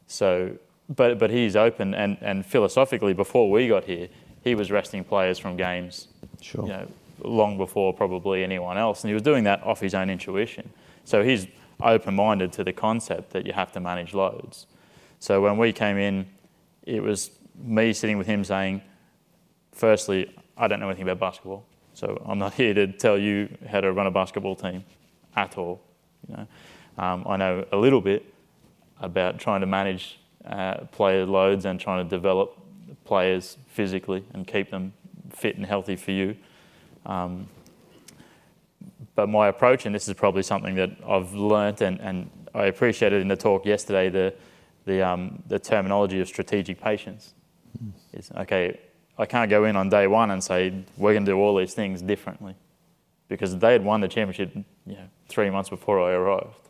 [0.07, 0.57] so,
[0.89, 4.07] but, but he's open, and, and philosophically, before we got here,
[4.43, 6.07] he was resting players from games,
[6.41, 6.63] sure.
[6.63, 6.87] you know,
[7.23, 9.03] long before probably anyone else.
[9.03, 10.69] And he was doing that off his own intuition.
[11.03, 11.47] So he's
[11.81, 14.65] open minded to the concept that you have to manage loads.
[15.19, 16.27] So when we came in,
[16.83, 18.81] it was me sitting with him saying,
[19.73, 23.81] firstly, I don't know anything about basketball, so I'm not here to tell you how
[23.81, 24.83] to run a basketball team
[25.35, 25.81] at all.
[26.27, 26.47] You know,
[26.97, 28.25] um, I know a little bit
[28.99, 32.57] about trying to manage uh, player loads and trying to develop
[33.05, 34.93] players physically and keep them
[35.29, 36.35] fit and healthy for you.
[37.05, 37.47] Um,
[39.17, 43.19] but my approach, and this is probably something that I've learnt and, and I appreciated
[43.19, 44.33] in the talk yesterday, the
[44.85, 47.33] the, um, the terminology of strategic patience.
[47.83, 47.91] Mm.
[48.13, 48.79] Is okay,
[49.17, 51.73] I can't go in on day one and say we're going to do all these
[51.73, 52.55] things differently,
[53.27, 56.69] because they had won the championship, you know, three months before I arrived.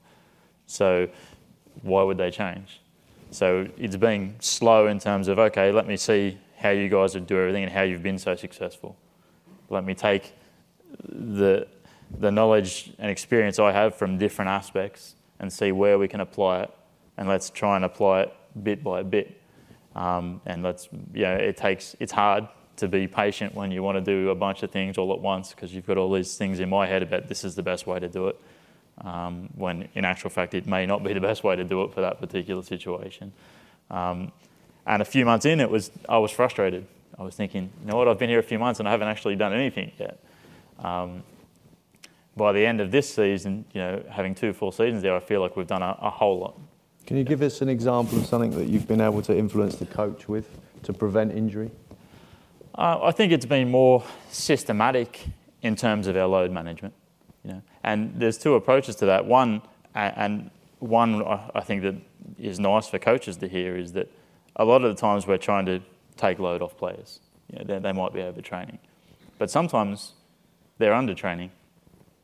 [0.65, 1.10] So
[1.81, 2.81] why would they change?
[3.31, 7.27] So it's being slow in terms of okay, let me see how you guys would
[7.27, 8.95] do everything and how you've been so successful.
[9.69, 10.33] Let me take
[11.10, 11.67] the
[12.20, 16.63] the knowledge and experience I have from different aspects and see where we can apply
[16.63, 16.72] it
[17.17, 19.41] and let's try and apply it bit by bit.
[19.96, 23.98] Um, and let's, you know, it takes, it's hard to be patient when you want
[23.98, 26.60] to do a bunch of things all at once because you've got all these things
[26.60, 28.39] in my head about this is the best way to do it.
[29.00, 31.93] Um, when in actual fact it may not be the best way to do it
[31.93, 33.32] for that particular situation.
[33.91, 34.32] Um,
[34.86, 36.88] and a few months in, it was I was frustrated.
[37.20, 39.08] I was thinking, you know what, I've been here a few months and I haven't
[39.08, 40.20] actually done anything yet.
[40.80, 41.24] Um,
[42.38, 45.41] by the end of this season, you know, having two full seasons there, I feel
[45.41, 46.60] like we've done a, a whole lot.
[47.06, 49.86] Can you give us an example of something that you've been able to influence the
[49.86, 50.47] coach with
[50.84, 51.71] to prevent injury?
[52.76, 55.26] Uh, I think it's been more systematic
[55.62, 56.93] in terms of our load management.
[57.43, 59.26] You know, and there's two approaches to that.
[59.26, 59.62] One,
[59.95, 61.95] and one I think that
[62.38, 64.12] is nice for coaches to hear is that
[64.58, 65.82] a lot of the times we're trying to
[66.17, 67.19] take load off players.
[67.52, 68.80] You know, they, they might be overtraining,
[69.38, 70.13] but sometimes
[70.78, 71.52] they're undertraining.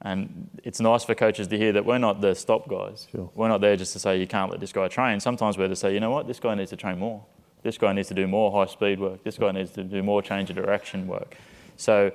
[0.03, 3.07] And it's nice for coaches to hear that we're not the stop guys.
[3.09, 3.31] Sure.
[3.35, 5.19] We're not there just to say you can't let this guy train.
[5.21, 7.23] Sometimes we're to say, you know what, this guy needs to train more.
[7.63, 9.23] This guy needs to do more high speed work.
[9.23, 11.37] This guy needs to do more change of direction work.
[11.77, 12.11] So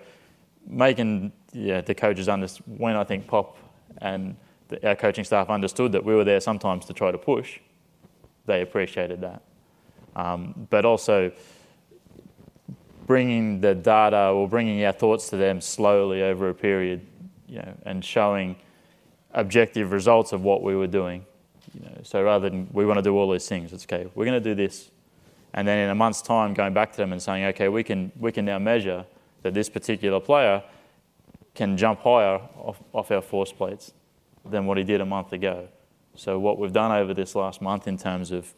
[0.66, 3.56] making yeah, the coaches understand when I think Pop
[4.02, 4.36] and
[4.68, 7.58] the, our coaching staff understood that we were there sometimes to try to push,
[8.44, 9.42] they appreciated that.
[10.14, 11.32] Um, but also
[13.06, 17.06] bringing the data or bringing our thoughts to them slowly over a period,
[17.48, 18.56] you know, and showing
[19.32, 21.24] objective results of what we were doing.
[21.74, 24.08] You know, so rather than we want to do all these things, it's okay.
[24.14, 24.90] We're going to do this,
[25.54, 28.12] and then in a month's time, going back to them and saying, okay, we can
[28.18, 29.04] we can now measure
[29.42, 30.62] that this particular player
[31.54, 33.92] can jump higher off, off our force plates
[34.48, 35.68] than what he did a month ago.
[36.14, 38.54] So what we've done over this last month in terms of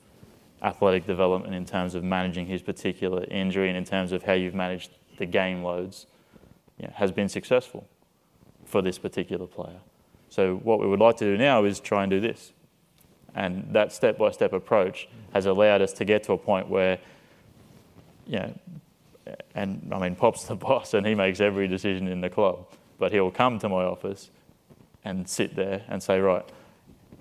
[0.62, 4.54] athletic development, in terms of managing his particular injury, and in terms of how you've
[4.54, 6.06] managed the game loads,
[6.78, 7.88] you know, has been successful
[8.70, 9.80] for this particular player.
[10.30, 12.52] So what we would like to do now is try and do this.
[13.34, 16.98] And that step-by-step approach has allowed us to get to a point where,
[18.26, 18.54] you know,
[19.54, 22.66] and I mean, Pop's the boss and he makes every decision in the club,
[22.98, 24.30] but he'll come to my office
[25.04, 26.44] and sit there and say, right,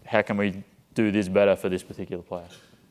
[0.06, 2.48] how can we do this better for this particular player?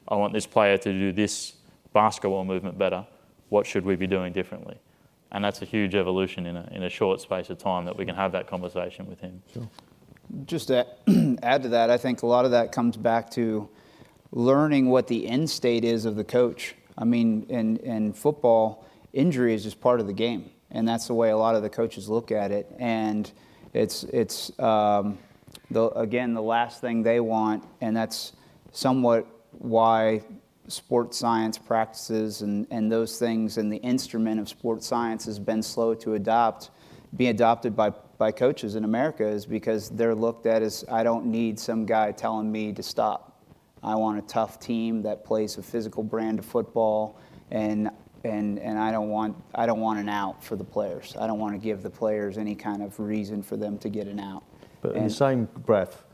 [0.08, 1.54] I want this player to do this
[1.92, 3.06] basketball movement better.
[3.48, 4.78] What should we be doing differently?
[5.30, 8.06] And that's a huge evolution in a, in a short space of time that we
[8.06, 9.42] can have that conversation with him.
[9.52, 9.68] Sure.
[10.46, 10.86] Just to
[11.42, 13.68] add to that, I think a lot of that comes back to
[14.30, 16.74] learning what the end state is of the coach.
[16.96, 21.14] I mean, in, in football, injury is just part of the game, and that's the
[21.14, 22.74] way a lot of the coaches look at it.
[22.78, 23.30] And
[23.72, 25.18] it's it's um,
[25.70, 28.32] the, again the last thing they want, and that's
[28.72, 30.22] somewhat why
[30.68, 35.62] sports science practices and, and those things and the instrument of sports science has been
[35.62, 36.70] slow to adopt,
[37.16, 41.26] be adopted by, by coaches in America is because they're looked at as I don't
[41.26, 43.42] need some guy telling me to stop.
[43.82, 47.18] I want a tough team that plays a physical brand of football
[47.50, 47.90] and
[48.24, 51.16] and and I don't want I don't want an out for the players.
[51.18, 54.08] I don't want to give the players any kind of reason for them to get
[54.08, 54.42] an out.
[54.80, 56.04] But and in the same breath,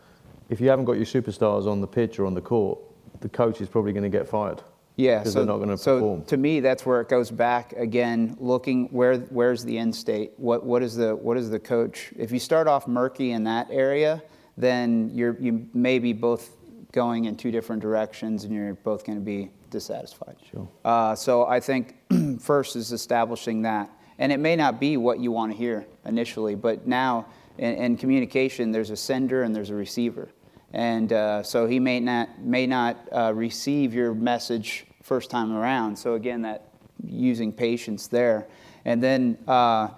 [0.50, 2.78] if you haven't got your superstars on the pitch or on the court,
[3.20, 4.62] the coach is probably going to get fired.
[4.96, 6.24] Yeah, so they're not going to so perform.
[6.26, 8.36] to me, that's where it goes back again.
[8.38, 10.32] Looking where where's the end state?
[10.36, 12.12] What what is the what is the coach?
[12.16, 14.22] If you start off murky in that area,
[14.56, 16.50] then you're you may be both
[16.92, 20.36] going in two different directions, and you're both going to be dissatisfied.
[20.48, 20.68] Sure.
[20.84, 21.96] Uh, so I think
[22.40, 26.54] first is establishing that, and it may not be what you want to hear initially,
[26.54, 27.26] but now
[27.58, 30.28] in, in communication, there's a sender and there's a receiver,
[30.74, 35.96] and uh, so he may not may not uh, receive your message first time around.
[35.96, 36.68] So again, that
[37.02, 38.46] using patience there,
[38.84, 39.88] and then uh,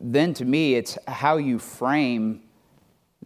[0.00, 2.42] then to me, it's how you frame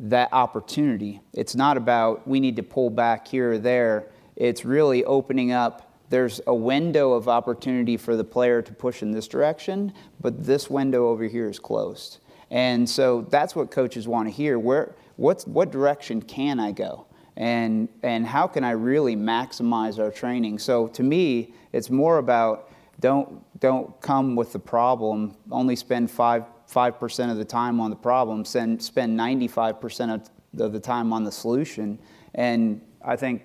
[0.00, 1.20] that opportunity.
[1.34, 4.06] It's not about we need to pull back here or there
[4.40, 5.92] it's really opening up.
[6.08, 10.70] There's a window of opportunity for the player to push in this direction, but this
[10.70, 12.18] window over here is closed.
[12.50, 14.58] And so that's what coaches want to hear.
[14.58, 17.06] Where, what's, what direction can I go?
[17.36, 20.58] And, and how can I really maximize our training?
[20.58, 26.44] So to me, it's more about don't, don't come with the problem, only spend 5,
[26.70, 31.24] 5% of the time on the problem, spend, spend 95% of, of the time on
[31.24, 31.98] the solution.
[32.34, 33.42] And I think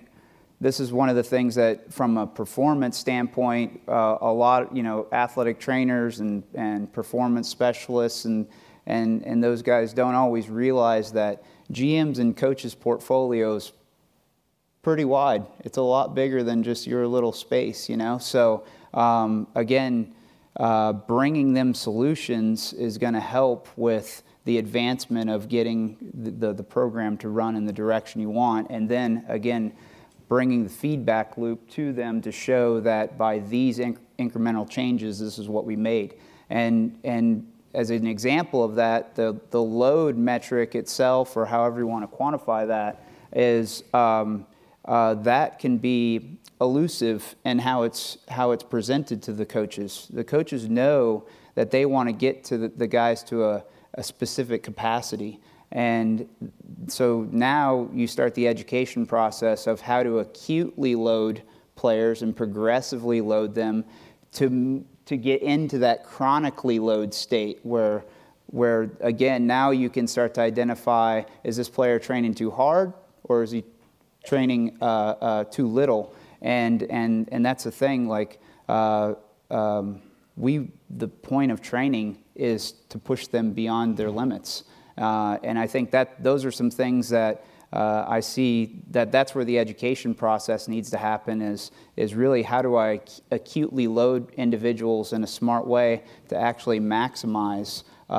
[0.60, 4.82] this is one of the things that, from a performance standpoint, uh, a lot, you
[4.82, 8.46] know, athletic trainers and, and performance specialists and,
[8.86, 13.72] and, and those guys don't always realize that GMs and coaches' portfolios
[14.82, 15.44] pretty wide.
[15.60, 18.18] It's a lot bigger than just your little space, you know.
[18.18, 20.14] So um, again,
[20.58, 26.52] uh, bringing them solutions is going to help with the advancement of getting the, the,
[26.52, 28.68] the program to run in the direction you want.
[28.70, 29.72] And then again,
[30.28, 35.38] bringing the feedback loop to them to show that by these inc- incremental changes, this
[35.38, 36.14] is what we made.
[36.48, 37.46] And, and
[37.76, 42.16] as an example of that, the, the load metric itself, or however you want to
[42.16, 43.04] quantify that,
[43.34, 44.46] is um,
[44.86, 50.08] uh, that can be elusive in how it's, how it's presented to the coaches.
[50.10, 54.02] The coaches know that they want to get to the, the guys to a, a
[54.02, 55.38] specific capacity.
[55.70, 56.26] And
[56.86, 61.42] so now you start the education process of how to acutely load
[61.74, 63.84] players and progressively load them
[64.32, 68.04] to, to get into that chronically load state where,
[68.46, 72.92] where, again, now you can start to identify is this player training too hard
[73.24, 73.64] or is he
[74.26, 78.08] training uh, uh, too little, and and and that's the thing.
[78.08, 79.14] Like uh,
[79.50, 80.02] um,
[80.36, 84.64] we, the point of training is to push them beyond their limits,
[84.98, 87.44] uh, and I think that those are some things that.
[87.72, 92.42] Uh, I see that that's where the education process needs to happen is, is really
[92.42, 93.00] how do I
[93.30, 98.12] acutely load individuals in a smart way to actually maximize uh,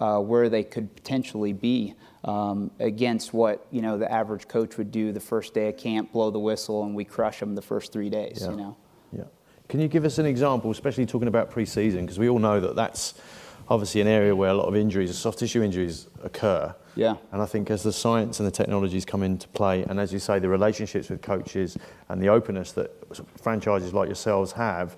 [0.00, 1.94] uh, where they could potentially be
[2.24, 6.12] um, against what you know the average coach would do the first day of camp,
[6.12, 8.38] blow the whistle, and we crush them the first three days.
[8.40, 8.50] Yeah.
[8.50, 8.76] You know.
[9.12, 9.24] Yeah.
[9.68, 12.74] Can you give us an example, especially talking about pre-season, because we all know that
[12.74, 13.14] that's
[13.68, 16.74] obviously an area where a lot of injuries, soft tissue injuries, occur.
[16.98, 17.14] Yeah.
[17.30, 20.18] And I think as the science and the technologies come into play, and as you
[20.18, 21.78] say, the relationships with coaches
[22.08, 22.90] and the openness that
[23.40, 24.96] franchises like yourselves have,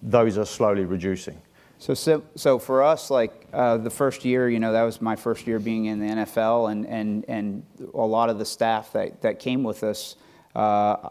[0.00, 1.38] those are slowly reducing.
[1.78, 5.16] So, so, so for us, like uh, the first year, you know, that was my
[5.16, 9.20] first year being in the NFL, and, and, and a lot of the staff that,
[9.20, 10.16] that came with us,
[10.56, 11.10] uh,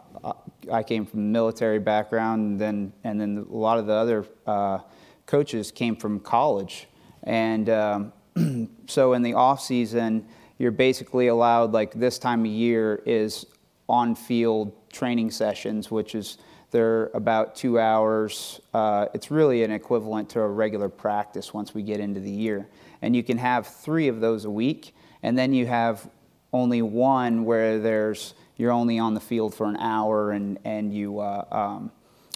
[0.72, 4.26] I came from a military background, and then, and then a lot of the other
[4.48, 4.80] uh,
[5.28, 6.88] coaches came from college.
[7.22, 8.14] And um,
[8.88, 10.26] so in the off season,
[10.58, 13.46] you're basically allowed, like this time of year, is
[13.90, 16.38] on field training sessions, which is
[16.72, 18.60] they're about two hours.
[18.74, 22.68] Uh, it's really an equivalent to a regular practice once we get into the year.
[23.02, 26.10] And you can have three of those a week, and then you have
[26.52, 31.20] only one where there's you're only on the field for an hour, and and you
[31.20, 31.92] uh, um,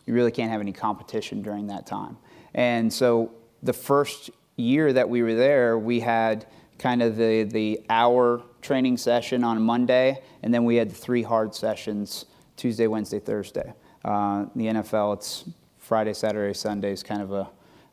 [0.05, 2.17] you really can't have any competition during that time.
[2.53, 3.31] And so
[3.63, 6.45] the first year that we were there, we had
[6.77, 11.55] kind of the the hour training session on Monday, and then we had three hard
[11.55, 12.25] sessions
[12.57, 13.73] Tuesday, Wednesday, Thursday.
[14.03, 15.45] Uh, the NFL, it's
[15.77, 17.49] Friday, Saturday, Sunday is kind of a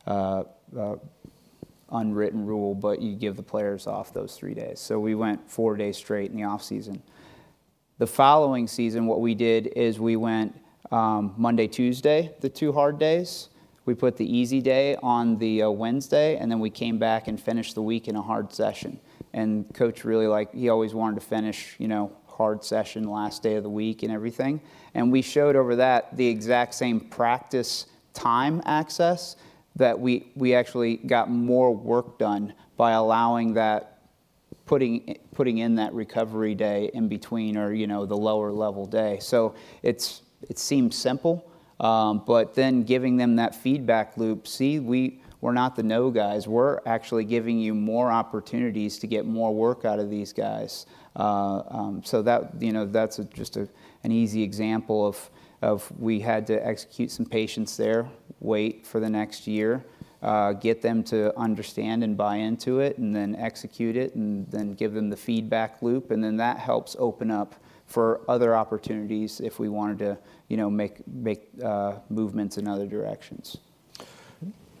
[0.07, 0.43] uh,
[0.77, 0.95] uh,
[1.91, 4.79] unwritten rule, but you give the players off those three days.
[4.79, 7.01] So we went four days straight in the off season.
[7.97, 10.59] The following season, what we did is we went
[10.91, 13.49] um, Monday, Tuesday, the two hard days.
[13.85, 17.39] We put the easy day on the uh, Wednesday, and then we came back and
[17.39, 18.99] finished the week in a hard session.
[19.33, 23.55] And coach really like he always wanted to finish, you know, hard session last day
[23.55, 24.61] of the week and everything.
[24.93, 29.35] And we showed over that the exact same practice time access
[29.75, 33.91] that we, we actually got more work done by allowing that
[34.65, 39.19] putting putting in that recovery day in between or you know the lower level day
[39.21, 45.19] so it's it seems simple um, but then giving them that feedback loop see we
[45.41, 46.47] we're not the no guys.
[46.47, 50.87] We're actually giving you more opportunities to get more work out of these guys.
[51.15, 53.69] Uh, um, so that you know that's a, just a,
[54.03, 55.29] an easy example of
[55.61, 58.09] of we had to execute some patience there,
[58.39, 59.85] wait for the next year,
[60.21, 64.73] uh, get them to understand and buy into it, and then execute it, and then
[64.73, 67.55] give them the feedback loop, and then that helps open up
[67.85, 70.17] for other opportunities if we wanted to,
[70.47, 73.57] you know, make make uh, movements in other directions.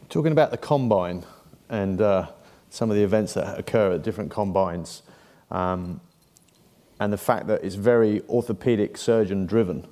[0.09, 1.25] Talking about the combine
[1.69, 2.27] and uh,
[2.69, 5.01] some of the events that occur at different combines.
[5.51, 6.01] Um,
[6.99, 9.85] and the fact that it's very orthopedic surgeon driven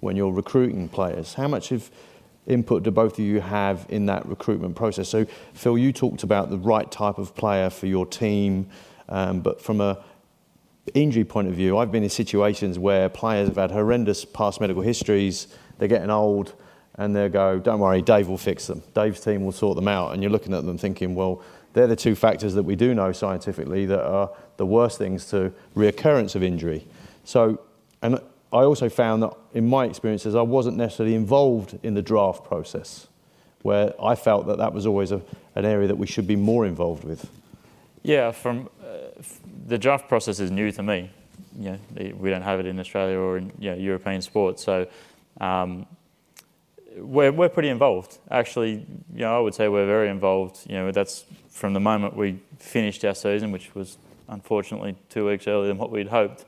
[0.00, 1.34] when you're recruiting players.
[1.34, 1.90] How much of
[2.46, 5.08] input do both of you have in that recruitment process?
[5.08, 8.68] So, Phil, you talked about the right type of player for your team,
[9.08, 10.04] um, but from a
[10.94, 14.82] injury point of view, I've been in situations where players have had horrendous past medical
[14.82, 16.54] histories, they're getting old,
[16.94, 18.82] and they go, don't worry, Dave will fix them.
[18.94, 20.12] Dave's team will sort them out.
[20.12, 21.42] And you're looking at them thinking, well,
[21.74, 25.52] they're the two factors that we do know scientifically that are the worst things to
[25.76, 26.86] reoccurrence of injury.
[27.24, 27.60] So,
[28.00, 28.18] and
[28.52, 33.08] I also found that in my experiences, I wasn't necessarily involved in the draft process,
[33.60, 35.20] where I felt that that was always a,
[35.54, 37.28] an area that we should be more involved with.
[38.02, 38.70] Yeah, from
[39.66, 41.10] the draft process is new to me.
[41.58, 44.86] You know, we don't have it in Australia or in you know, European sports, so
[45.40, 45.86] um,
[46.96, 48.18] we're we're pretty involved.
[48.30, 50.60] Actually, you know, I would say we're very involved.
[50.68, 53.98] You know, that's from the moment we finished our season, which was
[54.28, 56.44] unfortunately two weeks earlier than what we'd hoped,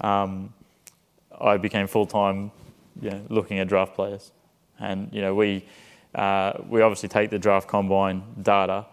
[0.00, 0.52] um,
[1.40, 2.50] I became full time
[3.00, 4.32] you know, looking at draft players.
[4.78, 5.64] And you know, we
[6.14, 8.86] uh, we obviously take the draft combine data,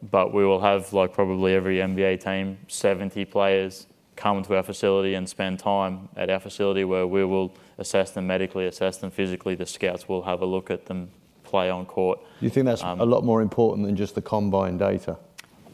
[0.00, 3.86] but we will have like probably every NBA team, 70 players
[4.16, 8.26] come to our facility and spend time at our facility where we will assess them
[8.26, 9.54] medically, assess them physically.
[9.54, 11.10] The scouts will have a look at them
[11.44, 12.20] play on court.
[12.40, 15.16] You think that's um, a lot more important than just the combine data?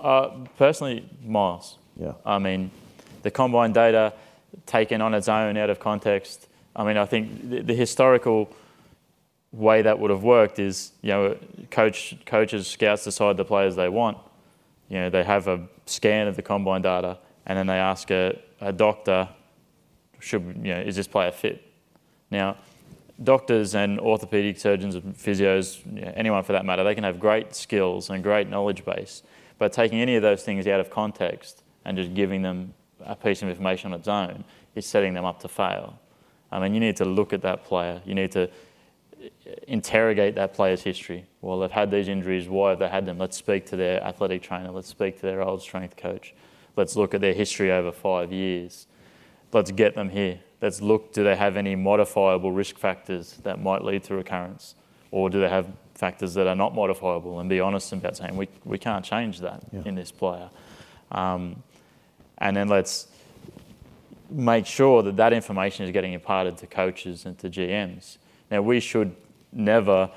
[0.00, 1.78] Uh, personally, miles.
[1.96, 2.12] Yeah.
[2.24, 2.70] I mean,
[3.22, 4.12] the combine data
[4.66, 6.48] taken on its own out of context.
[6.74, 8.50] I mean, I think the, the historical
[9.52, 11.36] way that would have worked is, you know,
[11.70, 14.18] coach, coaches, scouts decide the players they want.
[14.88, 18.38] You know, they have a scan of the combine data, and then they ask a,
[18.60, 19.28] a doctor
[20.20, 21.64] should you know is this player fit?
[22.30, 22.56] Now,
[23.22, 27.18] doctors and orthopedic surgeons and physios, you know, anyone for that matter, they can have
[27.18, 29.22] great skills and great knowledge base,
[29.58, 32.74] but taking any of those things out of context and just giving them
[33.04, 34.44] a piece of information on its own
[34.74, 35.98] is setting them up to fail.
[36.50, 38.00] I mean, you need to look at that player.
[38.04, 38.50] You need to
[39.66, 41.26] interrogate that player's history.
[41.40, 42.48] Well, they've had these injuries.
[42.48, 43.18] Why have they had them?
[43.18, 44.70] Let's speak to their athletic trainer.
[44.70, 46.34] Let's speak to their old strength coach.
[46.76, 48.86] Let's look at their history over five years.
[49.52, 50.40] Let's get them here.
[50.60, 54.74] Let's look do they have any modifiable risk factors that might lead to recurrence?
[55.10, 57.40] Or do they have factors that are not modifiable?
[57.40, 59.82] And be honest about saying we, we can't change that yeah.
[59.84, 60.50] in this player.
[61.10, 61.62] Um,
[62.38, 63.08] and then let's
[64.30, 68.18] make sure that that information is getting imparted to coaches and to GMs.
[68.50, 69.14] Now, we should
[69.52, 70.10] never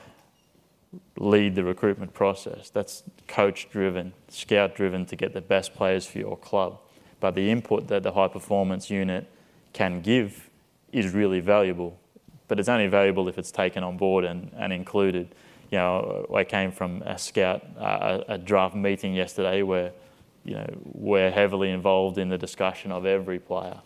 [1.18, 2.70] lead the recruitment process.
[2.70, 6.80] That's coach driven, scout driven to get the best players for your club.
[7.20, 9.28] But the input that the high performance unit
[9.74, 10.50] can give
[10.92, 12.00] is really valuable.
[12.48, 15.34] But it's only valuable if it's taken on board and, and included.
[15.70, 19.92] You know, I came from a scout, a draft meeting yesterday where,
[20.44, 23.80] you know, we're heavily involved in the discussion of every player.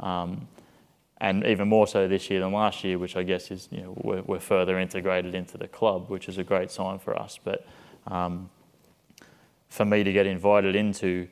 [0.00, 0.48] Um,
[1.18, 3.94] and even more so this year than last year, which I guess is you know
[3.96, 7.38] we're, we're further integrated into the club, which is a great sign for us.
[7.42, 7.66] But
[8.06, 8.50] um,
[9.68, 11.28] for me to get invited into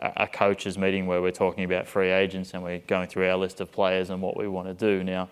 [0.00, 3.36] a, a coaches meeting where we're talking about free agents and we're going through our
[3.36, 5.28] list of players and what we want to do now.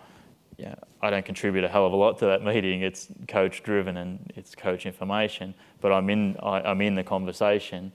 [0.59, 2.83] Yeah, I don't contribute a hell of a lot to that meeting.
[2.83, 7.93] It's coach driven and it's coach information, but I'm in I, I'm in the conversation,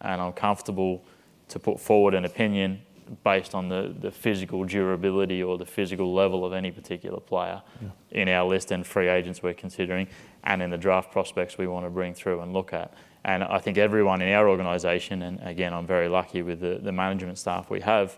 [0.00, 1.04] and I'm comfortable
[1.48, 2.80] to put forward an opinion
[3.24, 7.88] based on the, the physical durability or the physical level of any particular player yeah.
[8.10, 10.06] in our list and free agents we're considering
[10.44, 12.92] and in the draft prospects we want to bring through and look at.
[13.24, 16.92] And I think everyone in our organisation, and again, I'm very lucky with the, the
[16.92, 18.16] management staff we have,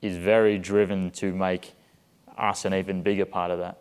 [0.00, 1.72] is very driven to make
[2.38, 3.78] us an even bigger part of that.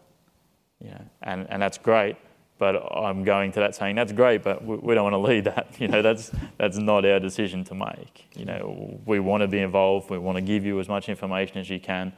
[0.84, 2.18] You know, and, and that's great.
[2.58, 5.76] But I'm going to that saying that's great, but we don't want to lead that.
[5.80, 8.28] You know, that's that's not our decision to make.
[8.36, 10.10] You know, we want to be involved.
[10.10, 12.14] We want to give you as much information as you can.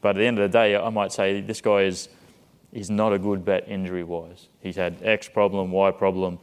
[0.00, 2.08] But at the end of the day, I might say this guy is
[2.72, 4.48] is not a good bet injury wise.
[4.60, 6.38] He's had X problem, Y problem.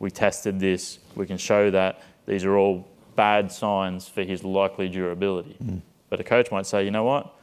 [0.00, 0.98] We tested this.
[1.14, 5.56] We can show that these are all bad signs for his likely durability.
[5.62, 5.82] Mm.
[6.10, 7.34] But a coach might say, you know what?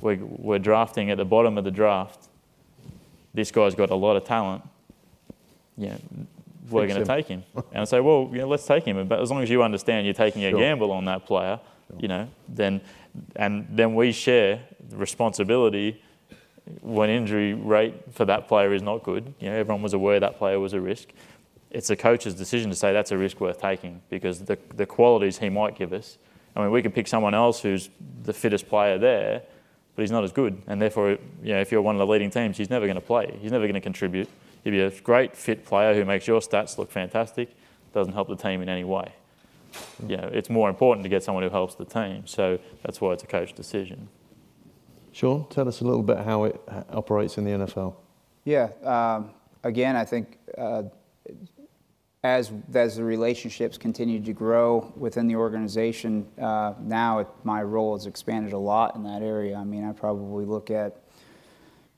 [0.00, 2.29] We're, we're drafting at the bottom of the draft
[3.34, 4.62] this guy's got a lot of talent.
[5.76, 5.96] Yeah,
[6.70, 7.42] we're going to take him.
[7.54, 9.06] And I say, well, you know, let's take him.
[9.08, 10.58] But as long as you understand you're taking a sure.
[10.58, 12.00] gamble on that player, sure.
[12.00, 12.80] you know, then
[13.36, 16.02] and then we share the responsibility
[16.82, 19.34] when injury rate for that player is not good.
[19.40, 21.08] You know, everyone was aware that player was a risk.
[21.70, 25.38] It's the coach's decision to say that's a risk worth taking because the the qualities
[25.38, 26.18] he might give us.
[26.54, 27.90] I mean, we could pick someone else who's
[28.24, 29.42] the fittest player there
[29.94, 30.62] but he's not as good.
[30.66, 31.10] And therefore,
[31.42, 33.36] you know, if you're one of the leading teams, he's never going to play.
[33.40, 34.28] He's never going to contribute.
[34.64, 37.50] He'd be a great fit player who makes your stats look fantastic,
[37.92, 39.12] doesn't help the team in any way.
[40.06, 42.26] You know, it's more important to get someone who helps the team.
[42.26, 44.08] So that's why it's a coach decision.
[45.12, 46.60] Sean, tell us a little bit how it
[46.90, 47.94] operates in the NFL.
[48.44, 48.68] Yeah.
[48.84, 49.30] Um,
[49.64, 50.84] again, I think uh,
[52.22, 58.52] as the relationships continue to grow within the organization, uh, now my role has expanded
[58.52, 59.56] a lot in that area.
[59.56, 60.96] I mean, I probably look at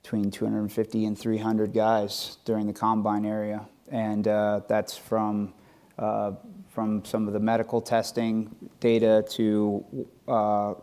[0.03, 5.55] between 250 and 300 guys during the combine area, and uh, that's from
[5.99, 6.33] uh,
[6.69, 9.85] from some of the medical testing data to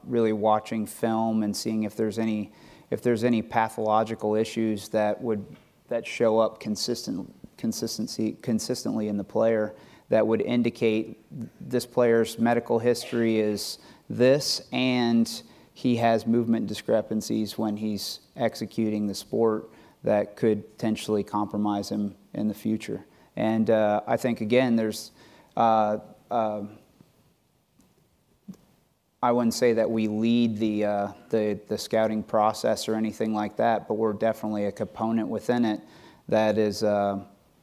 [0.04, 2.52] really watching film and seeing if there's any
[2.92, 5.46] if there's any pathological issues that would
[5.88, 9.76] that show up consistent consistency consistently in the player
[10.10, 11.20] that would indicate
[11.62, 13.78] this player's medical history is
[14.10, 15.44] this and
[15.74, 19.70] he has movement discrepancies when he's executing the sport
[20.04, 23.06] that could potentially compromise him in the future.
[23.36, 25.12] And uh, I think, again, there's,
[25.56, 26.00] uh,
[26.32, 26.64] uh,
[29.22, 33.58] I wouldn't say that we lead the, uh, the, the, scouting process or anything like
[33.58, 35.82] that, but we're definitely a component within it
[36.30, 37.20] that is uh,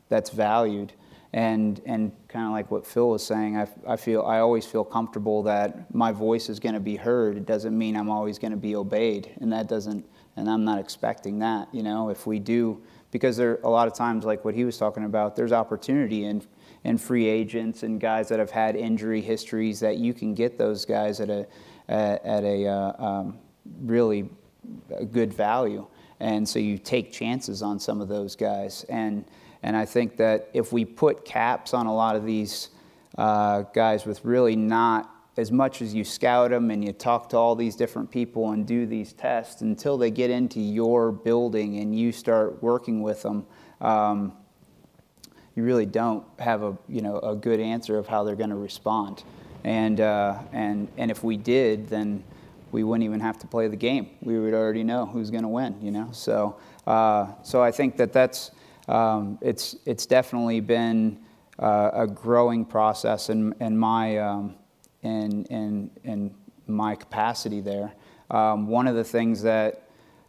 [0.08, 0.92] that's valued.
[1.32, 4.84] And, and kind of like what Phil was saying, I, I, feel, I always feel
[4.84, 7.36] comfortable that my voice is going to be heard.
[7.36, 9.32] It doesn't mean I'm always going to be obeyed.
[9.40, 12.80] And that doesn't, and I'm not expecting that, you know, if we do,
[13.10, 16.42] because there a lot of times, like what he was talking about, there's opportunity in,
[16.84, 20.84] in free agents and guys that have had injury histories that you can get those
[20.86, 21.46] guys at a,
[21.88, 23.38] at a uh, um,
[23.82, 24.28] really
[25.12, 25.86] good value.
[26.20, 28.84] And so you take chances on some of those guys.
[28.88, 29.24] And,
[29.66, 32.68] and I think that if we put caps on a lot of these
[33.18, 37.36] uh, guys with really not as much as you scout them and you talk to
[37.36, 41.98] all these different people and do these tests until they get into your building and
[41.98, 43.44] you start working with them.
[43.80, 44.34] Um,
[45.56, 48.56] you really don't have a you know a good answer of how they're going to
[48.56, 49.24] respond,
[49.64, 52.22] and uh, and and if we did, then
[52.70, 54.10] we wouldn't even have to play the game.
[54.20, 55.74] We would already know who's going to win.
[55.80, 56.56] You know, so
[56.86, 58.52] uh, so I think that that's
[58.88, 61.18] um, it's it's definitely been
[61.58, 64.54] uh, a growing process in in my um,
[65.02, 66.34] in in in
[66.66, 67.92] my capacity there.
[68.30, 69.88] Um, one of the things that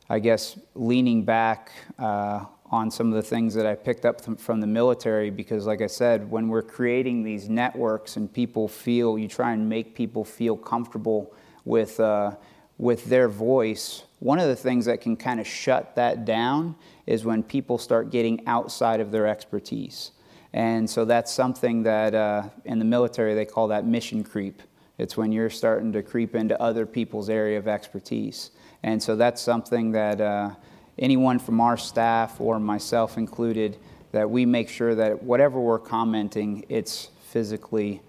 [0.09, 4.59] I guess leaning back uh, on some of the things that I picked up from
[4.59, 9.27] the military because, like I said, when we're creating these networks and people feel, you
[9.27, 11.33] try and make people feel comfortable
[11.63, 12.35] with, uh,
[12.77, 14.03] with their voice.
[14.19, 16.75] One of the things that can kind of shut that down
[17.07, 20.11] is when people start getting outside of their expertise.
[20.53, 24.61] And so that's something that uh, in the military they call that mission creep.
[24.99, 28.51] It's when you're starting to creep into other people's area of expertise.
[28.83, 30.21] And so that's something that.
[30.21, 30.51] Uh,
[30.99, 33.77] anyone from our staff or myself included,
[34.11, 38.01] that we make sure that whatever we're commenting, it's physically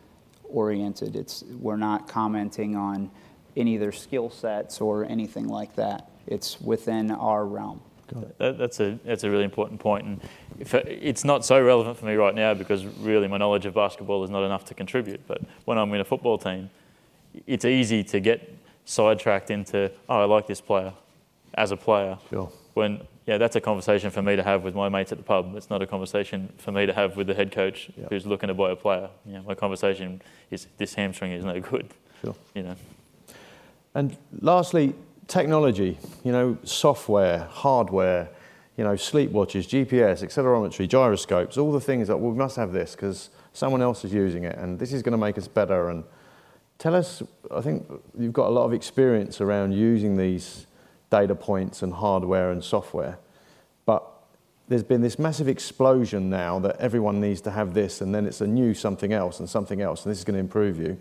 [0.44, 1.16] oriented.
[1.16, 3.10] It's, we're not commenting on
[3.56, 6.10] any of their skill sets or anything like that.
[6.26, 7.80] It's within our realm.
[8.38, 10.20] That, that's a that's a really important point, and
[10.58, 14.24] if, it's not so relevant for me right now because really my knowledge of basketball
[14.24, 15.26] is not enough to contribute.
[15.26, 16.70] But when I'm in a football team,
[17.46, 20.92] it's easy to get sidetracked into oh I like this player
[21.54, 22.18] as a player.
[22.30, 25.24] Sure when yeah, that's a conversation for me to have with my mates at the
[25.24, 25.54] pub.
[25.56, 28.08] It's not a conversation for me to have with the head coach yep.
[28.08, 29.10] who's looking to buy a player.
[29.26, 31.88] You know, my conversation is this hamstring is no good.
[32.22, 32.36] Sure.
[32.54, 32.76] You know.
[33.94, 34.94] And lastly,
[35.28, 35.98] technology.
[36.24, 38.28] You know, software, hardware.
[38.76, 41.56] You know, sleep watches, GPS, accelerometry, gyroscopes.
[41.56, 44.56] All the things that well, we must have this because someone else is using it,
[44.56, 45.90] and this is going to make us better.
[45.90, 46.04] And
[46.78, 47.22] tell us.
[47.50, 50.66] I think you've got a lot of experience around using these
[51.10, 53.18] data points and hardware and software.
[53.84, 54.04] But
[54.68, 58.40] there's been this massive explosion now that everyone needs to have this, and then it's
[58.40, 60.98] a new something else and something else, and this is going to improve you.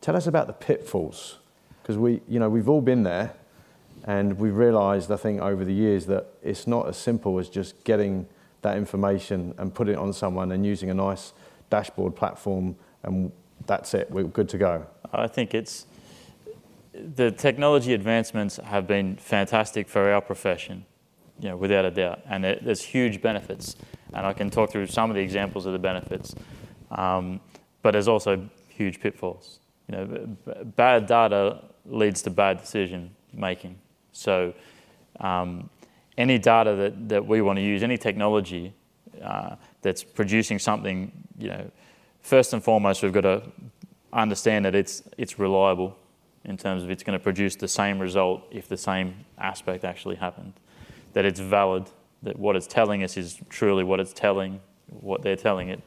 [0.00, 1.38] Tell us about the pitfalls,
[1.82, 3.34] because we, you know, we've all been there,
[4.04, 7.84] and we've realised, I think, over the years that it's not as simple as just
[7.84, 8.26] getting
[8.62, 11.32] that information and putting it on someone and using a nice
[11.70, 13.32] dashboard platform, and
[13.66, 14.10] that's it.
[14.10, 14.86] We're good to go.
[15.12, 15.86] I think it's
[16.92, 20.84] the technology advancements have been fantastic for our profession,
[21.40, 23.76] you know, without a doubt, and it, there's huge benefits.
[24.14, 26.34] And I can talk through some of the examples of the benefits,
[26.90, 27.40] um,
[27.82, 29.60] but there's also huge pitfalls.
[29.88, 33.78] You know, b- bad data leads to bad decision making.
[34.12, 34.54] So,
[35.20, 35.70] um,
[36.18, 38.74] any data that, that we want to use, any technology
[39.22, 41.70] uh, that's producing something, you know,
[42.20, 43.42] first and foremost, we've got to
[44.12, 45.96] understand that it's it's reliable
[46.44, 50.16] in terms of it's going to produce the same result if the same aspect actually
[50.16, 50.52] happened.
[51.12, 51.88] That it's valid,
[52.22, 55.80] that what it's telling us is truly what it's telling, what they're telling it,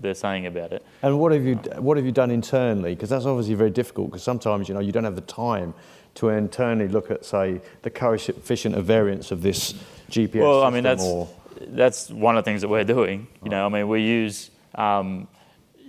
[0.00, 0.84] they're saying about it.
[1.02, 2.94] And what have you, what have you done internally?
[2.94, 5.74] Because that's obviously very difficult because sometimes, you know, you don't have the time
[6.14, 9.74] to internally look at, say, the coefficient of variance of this
[10.10, 11.28] GPS Well, I mean, that's, or...
[11.68, 13.26] that's one of the things that we're doing.
[13.42, 14.50] You know, I mean, we use...
[14.74, 15.28] Um,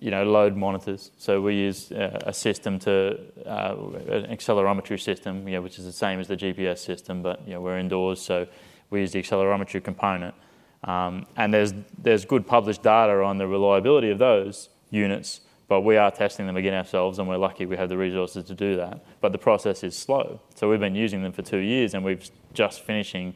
[0.03, 1.11] you know, load monitors.
[1.17, 3.75] So we use uh, a system to uh,
[4.09, 7.53] an accelerometry system, you know, which is the same as the GPS system, but you
[7.53, 8.45] know, we're indoors, so
[8.89, 10.35] we use the accelerometry component.
[10.83, 15.97] Um, and there's there's good published data on the reliability of those units, but we
[15.97, 19.03] are testing them again ourselves, and we're lucky we have the resources to do that.
[19.21, 22.29] But the process is slow, so we've been using them for two years, and we've
[22.53, 23.35] just finishing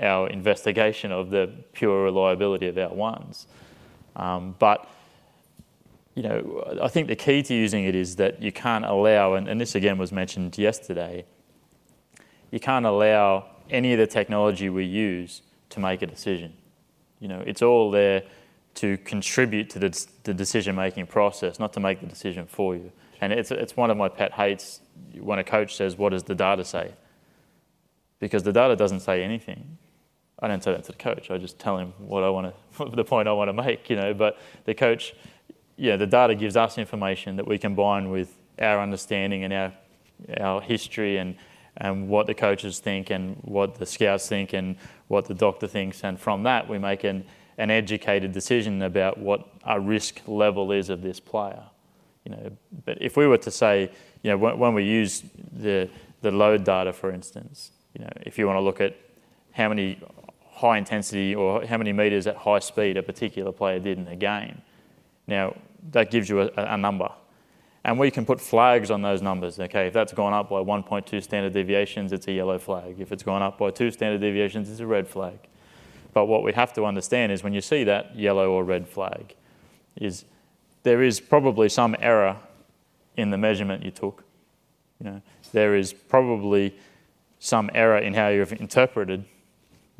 [0.00, 3.46] our investigation of the pure reliability of our ones.
[4.14, 4.88] Um, but
[6.14, 9.46] you know, I think the key to using it is that you can't allow, and,
[9.46, 11.24] and this again was mentioned yesterday,
[12.50, 16.54] you can't allow any of the technology we use to make a decision.
[17.20, 18.22] You know, it's all there
[18.80, 22.92] to contribute to the, the decision making process, not to make the decision for you.
[23.20, 24.80] And it's, it's one of my pet hates
[25.18, 26.92] when a coach says, What does the data say?
[28.20, 29.78] Because the data doesn't say anything.
[30.40, 31.30] I don't say that to the coach.
[31.30, 33.96] I just tell him what I want to, the point I want to make, you
[33.96, 34.14] know.
[34.14, 35.14] But the coach
[35.78, 39.72] yeah, the data gives us information that we combine with our understanding and our,
[40.40, 41.36] our history and,
[41.76, 44.76] and what the coaches think and what the scouts think and
[45.06, 46.02] what the doctor thinks.
[46.02, 47.24] And from that, we make an,
[47.58, 51.62] an educated decision about what our risk level is of this player.
[52.24, 52.52] You know,
[52.84, 53.90] but if we were to say,
[54.22, 55.88] you know, when, we use the,
[56.22, 58.96] the load data, for instance, you know, if you want to look at
[59.52, 59.98] how many
[60.50, 64.16] high intensity or how many meters at high speed a particular player did in a
[64.16, 64.60] game.
[65.26, 65.56] Now,
[65.92, 67.10] that gives you a, a number.
[67.84, 69.58] And we can put flags on those numbers.
[69.58, 73.00] Okay, if that's gone up by 1.2 standard deviations, it's a yellow flag.
[73.00, 75.38] If it's gone up by two standard deviations, it's a red flag.
[76.18, 79.36] But what we have to understand is when you see that yellow or red flag,
[80.00, 80.24] is
[80.82, 82.36] there is probably some error
[83.16, 84.24] in the measurement you took.
[84.98, 86.74] You know, there is probably
[87.38, 89.26] some error in how you've interpreted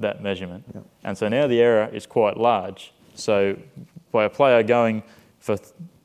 [0.01, 0.65] that measurement.
[0.75, 0.85] Yep.
[1.05, 2.93] And so now the error is quite large.
[3.15, 3.57] So
[4.11, 5.05] by a player going
[5.39, 5.57] for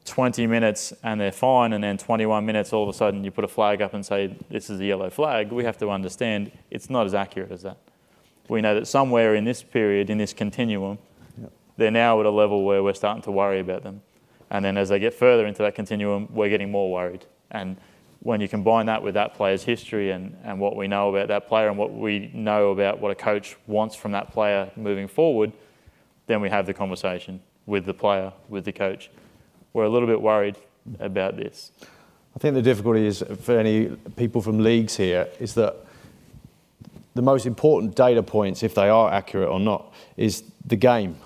[0.05, 3.45] 20 minutes and they're fine, and then 21 minutes, all of a sudden you put
[3.45, 6.87] a flag up and say, this is a yellow flag, we have to understand it's
[6.87, 7.79] not as accurate as that.
[8.49, 10.97] We know that somewhere in this period, in this continuum,
[11.39, 11.51] yep.
[11.77, 14.01] they're now at a level where we're starting to worry about them.
[14.49, 17.25] And then as they get further into that continuum, we're getting more worried.
[17.51, 17.77] And
[18.19, 21.47] when you combine that with that player's history and, and what we know about that
[21.47, 25.51] player and what we know about what a coach wants from that player moving forward,
[26.27, 29.09] then we have the conversation with the player, with the coach.
[29.73, 30.57] We're a little bit worried
[30.99, 31.71] about this.
[32.35, 35.75] I think the difficulty is for any people from leagues here is that
[37.15, 41.17] the most important data points, if they are accurate or not, is the game.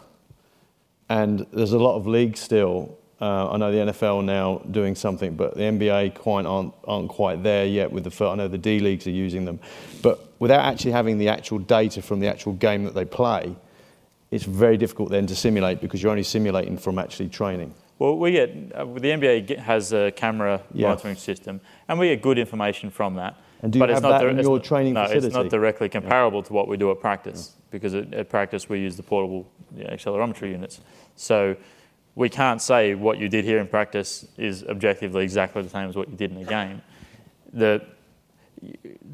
[1.09, 5.35] And there's a lot of leagues still uh, I know the NFL now doing something,
[5.35, 8.11] but the NBA quite aren't, aren't quite there yet with the.
[8.11, 8.31] Foot.
[8.31, 9.59] I know the D leagues are using them,
[10.03, 13.55] but without actually having the actual data from the actual game that they play,
[14.29, 17.73] it's very difficult then to simulate because you're only simulating from actually training.
[17.97, 20.89] Well, we get uh, the NBA has a camera yeah.
[20.89, 23.35] monitoring system, and we get good information from that.
[23.61, 25.27] And do you but have it's not that in your training no, facility?
[25.27, 26.45] it's not directly comparable yeah.
[26.45, 27.63] to what we do at practice yeah.
[27.71, 30.79] because at, at, practice we use the portable accelerometry units.
[31.15, 31.55] So
[32.15, 35.95] we can't say what you did here in practice is objectively exactly the same as
[35.95, 36.81] what you did in the game.
[37.53, 37.83] The,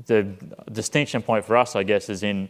[0.08, 0.24] the
[0.72, 2.50] distinction point for us, I guess, is in,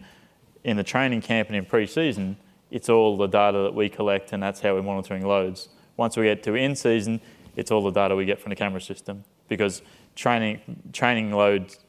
[0.64, 2.38] in the training camp and in pre-season,
[2.72, 5.70] it's all the data that we collect and that's how we're monitoring loads.
[5.98, 7.22] Once we get to in-season,
[7.56, 9.84] it's all the data we get from the camera system because
[10.16, 10.60] training,
[10.92, 11.80] training loads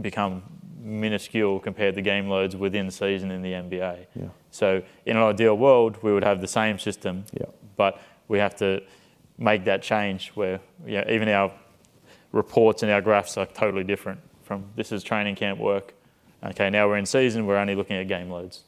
[0.00, 0.42] become
[0.78, 4.06] minuscule compared to game loads within season in the NBA.
[4.14, 4.26] Yeah.
[4.50, 8.56] So in an ideal world, we would have the same system yeah but we have
[8.56, 8.82] to
[9.38, 11.52] make that change where yeah, even our
[12.32, 15.94] reports and our graphs are totally different from this is training camp work.
[16.44, 18.64] Okay, now we're in season, we're only looking at game loads.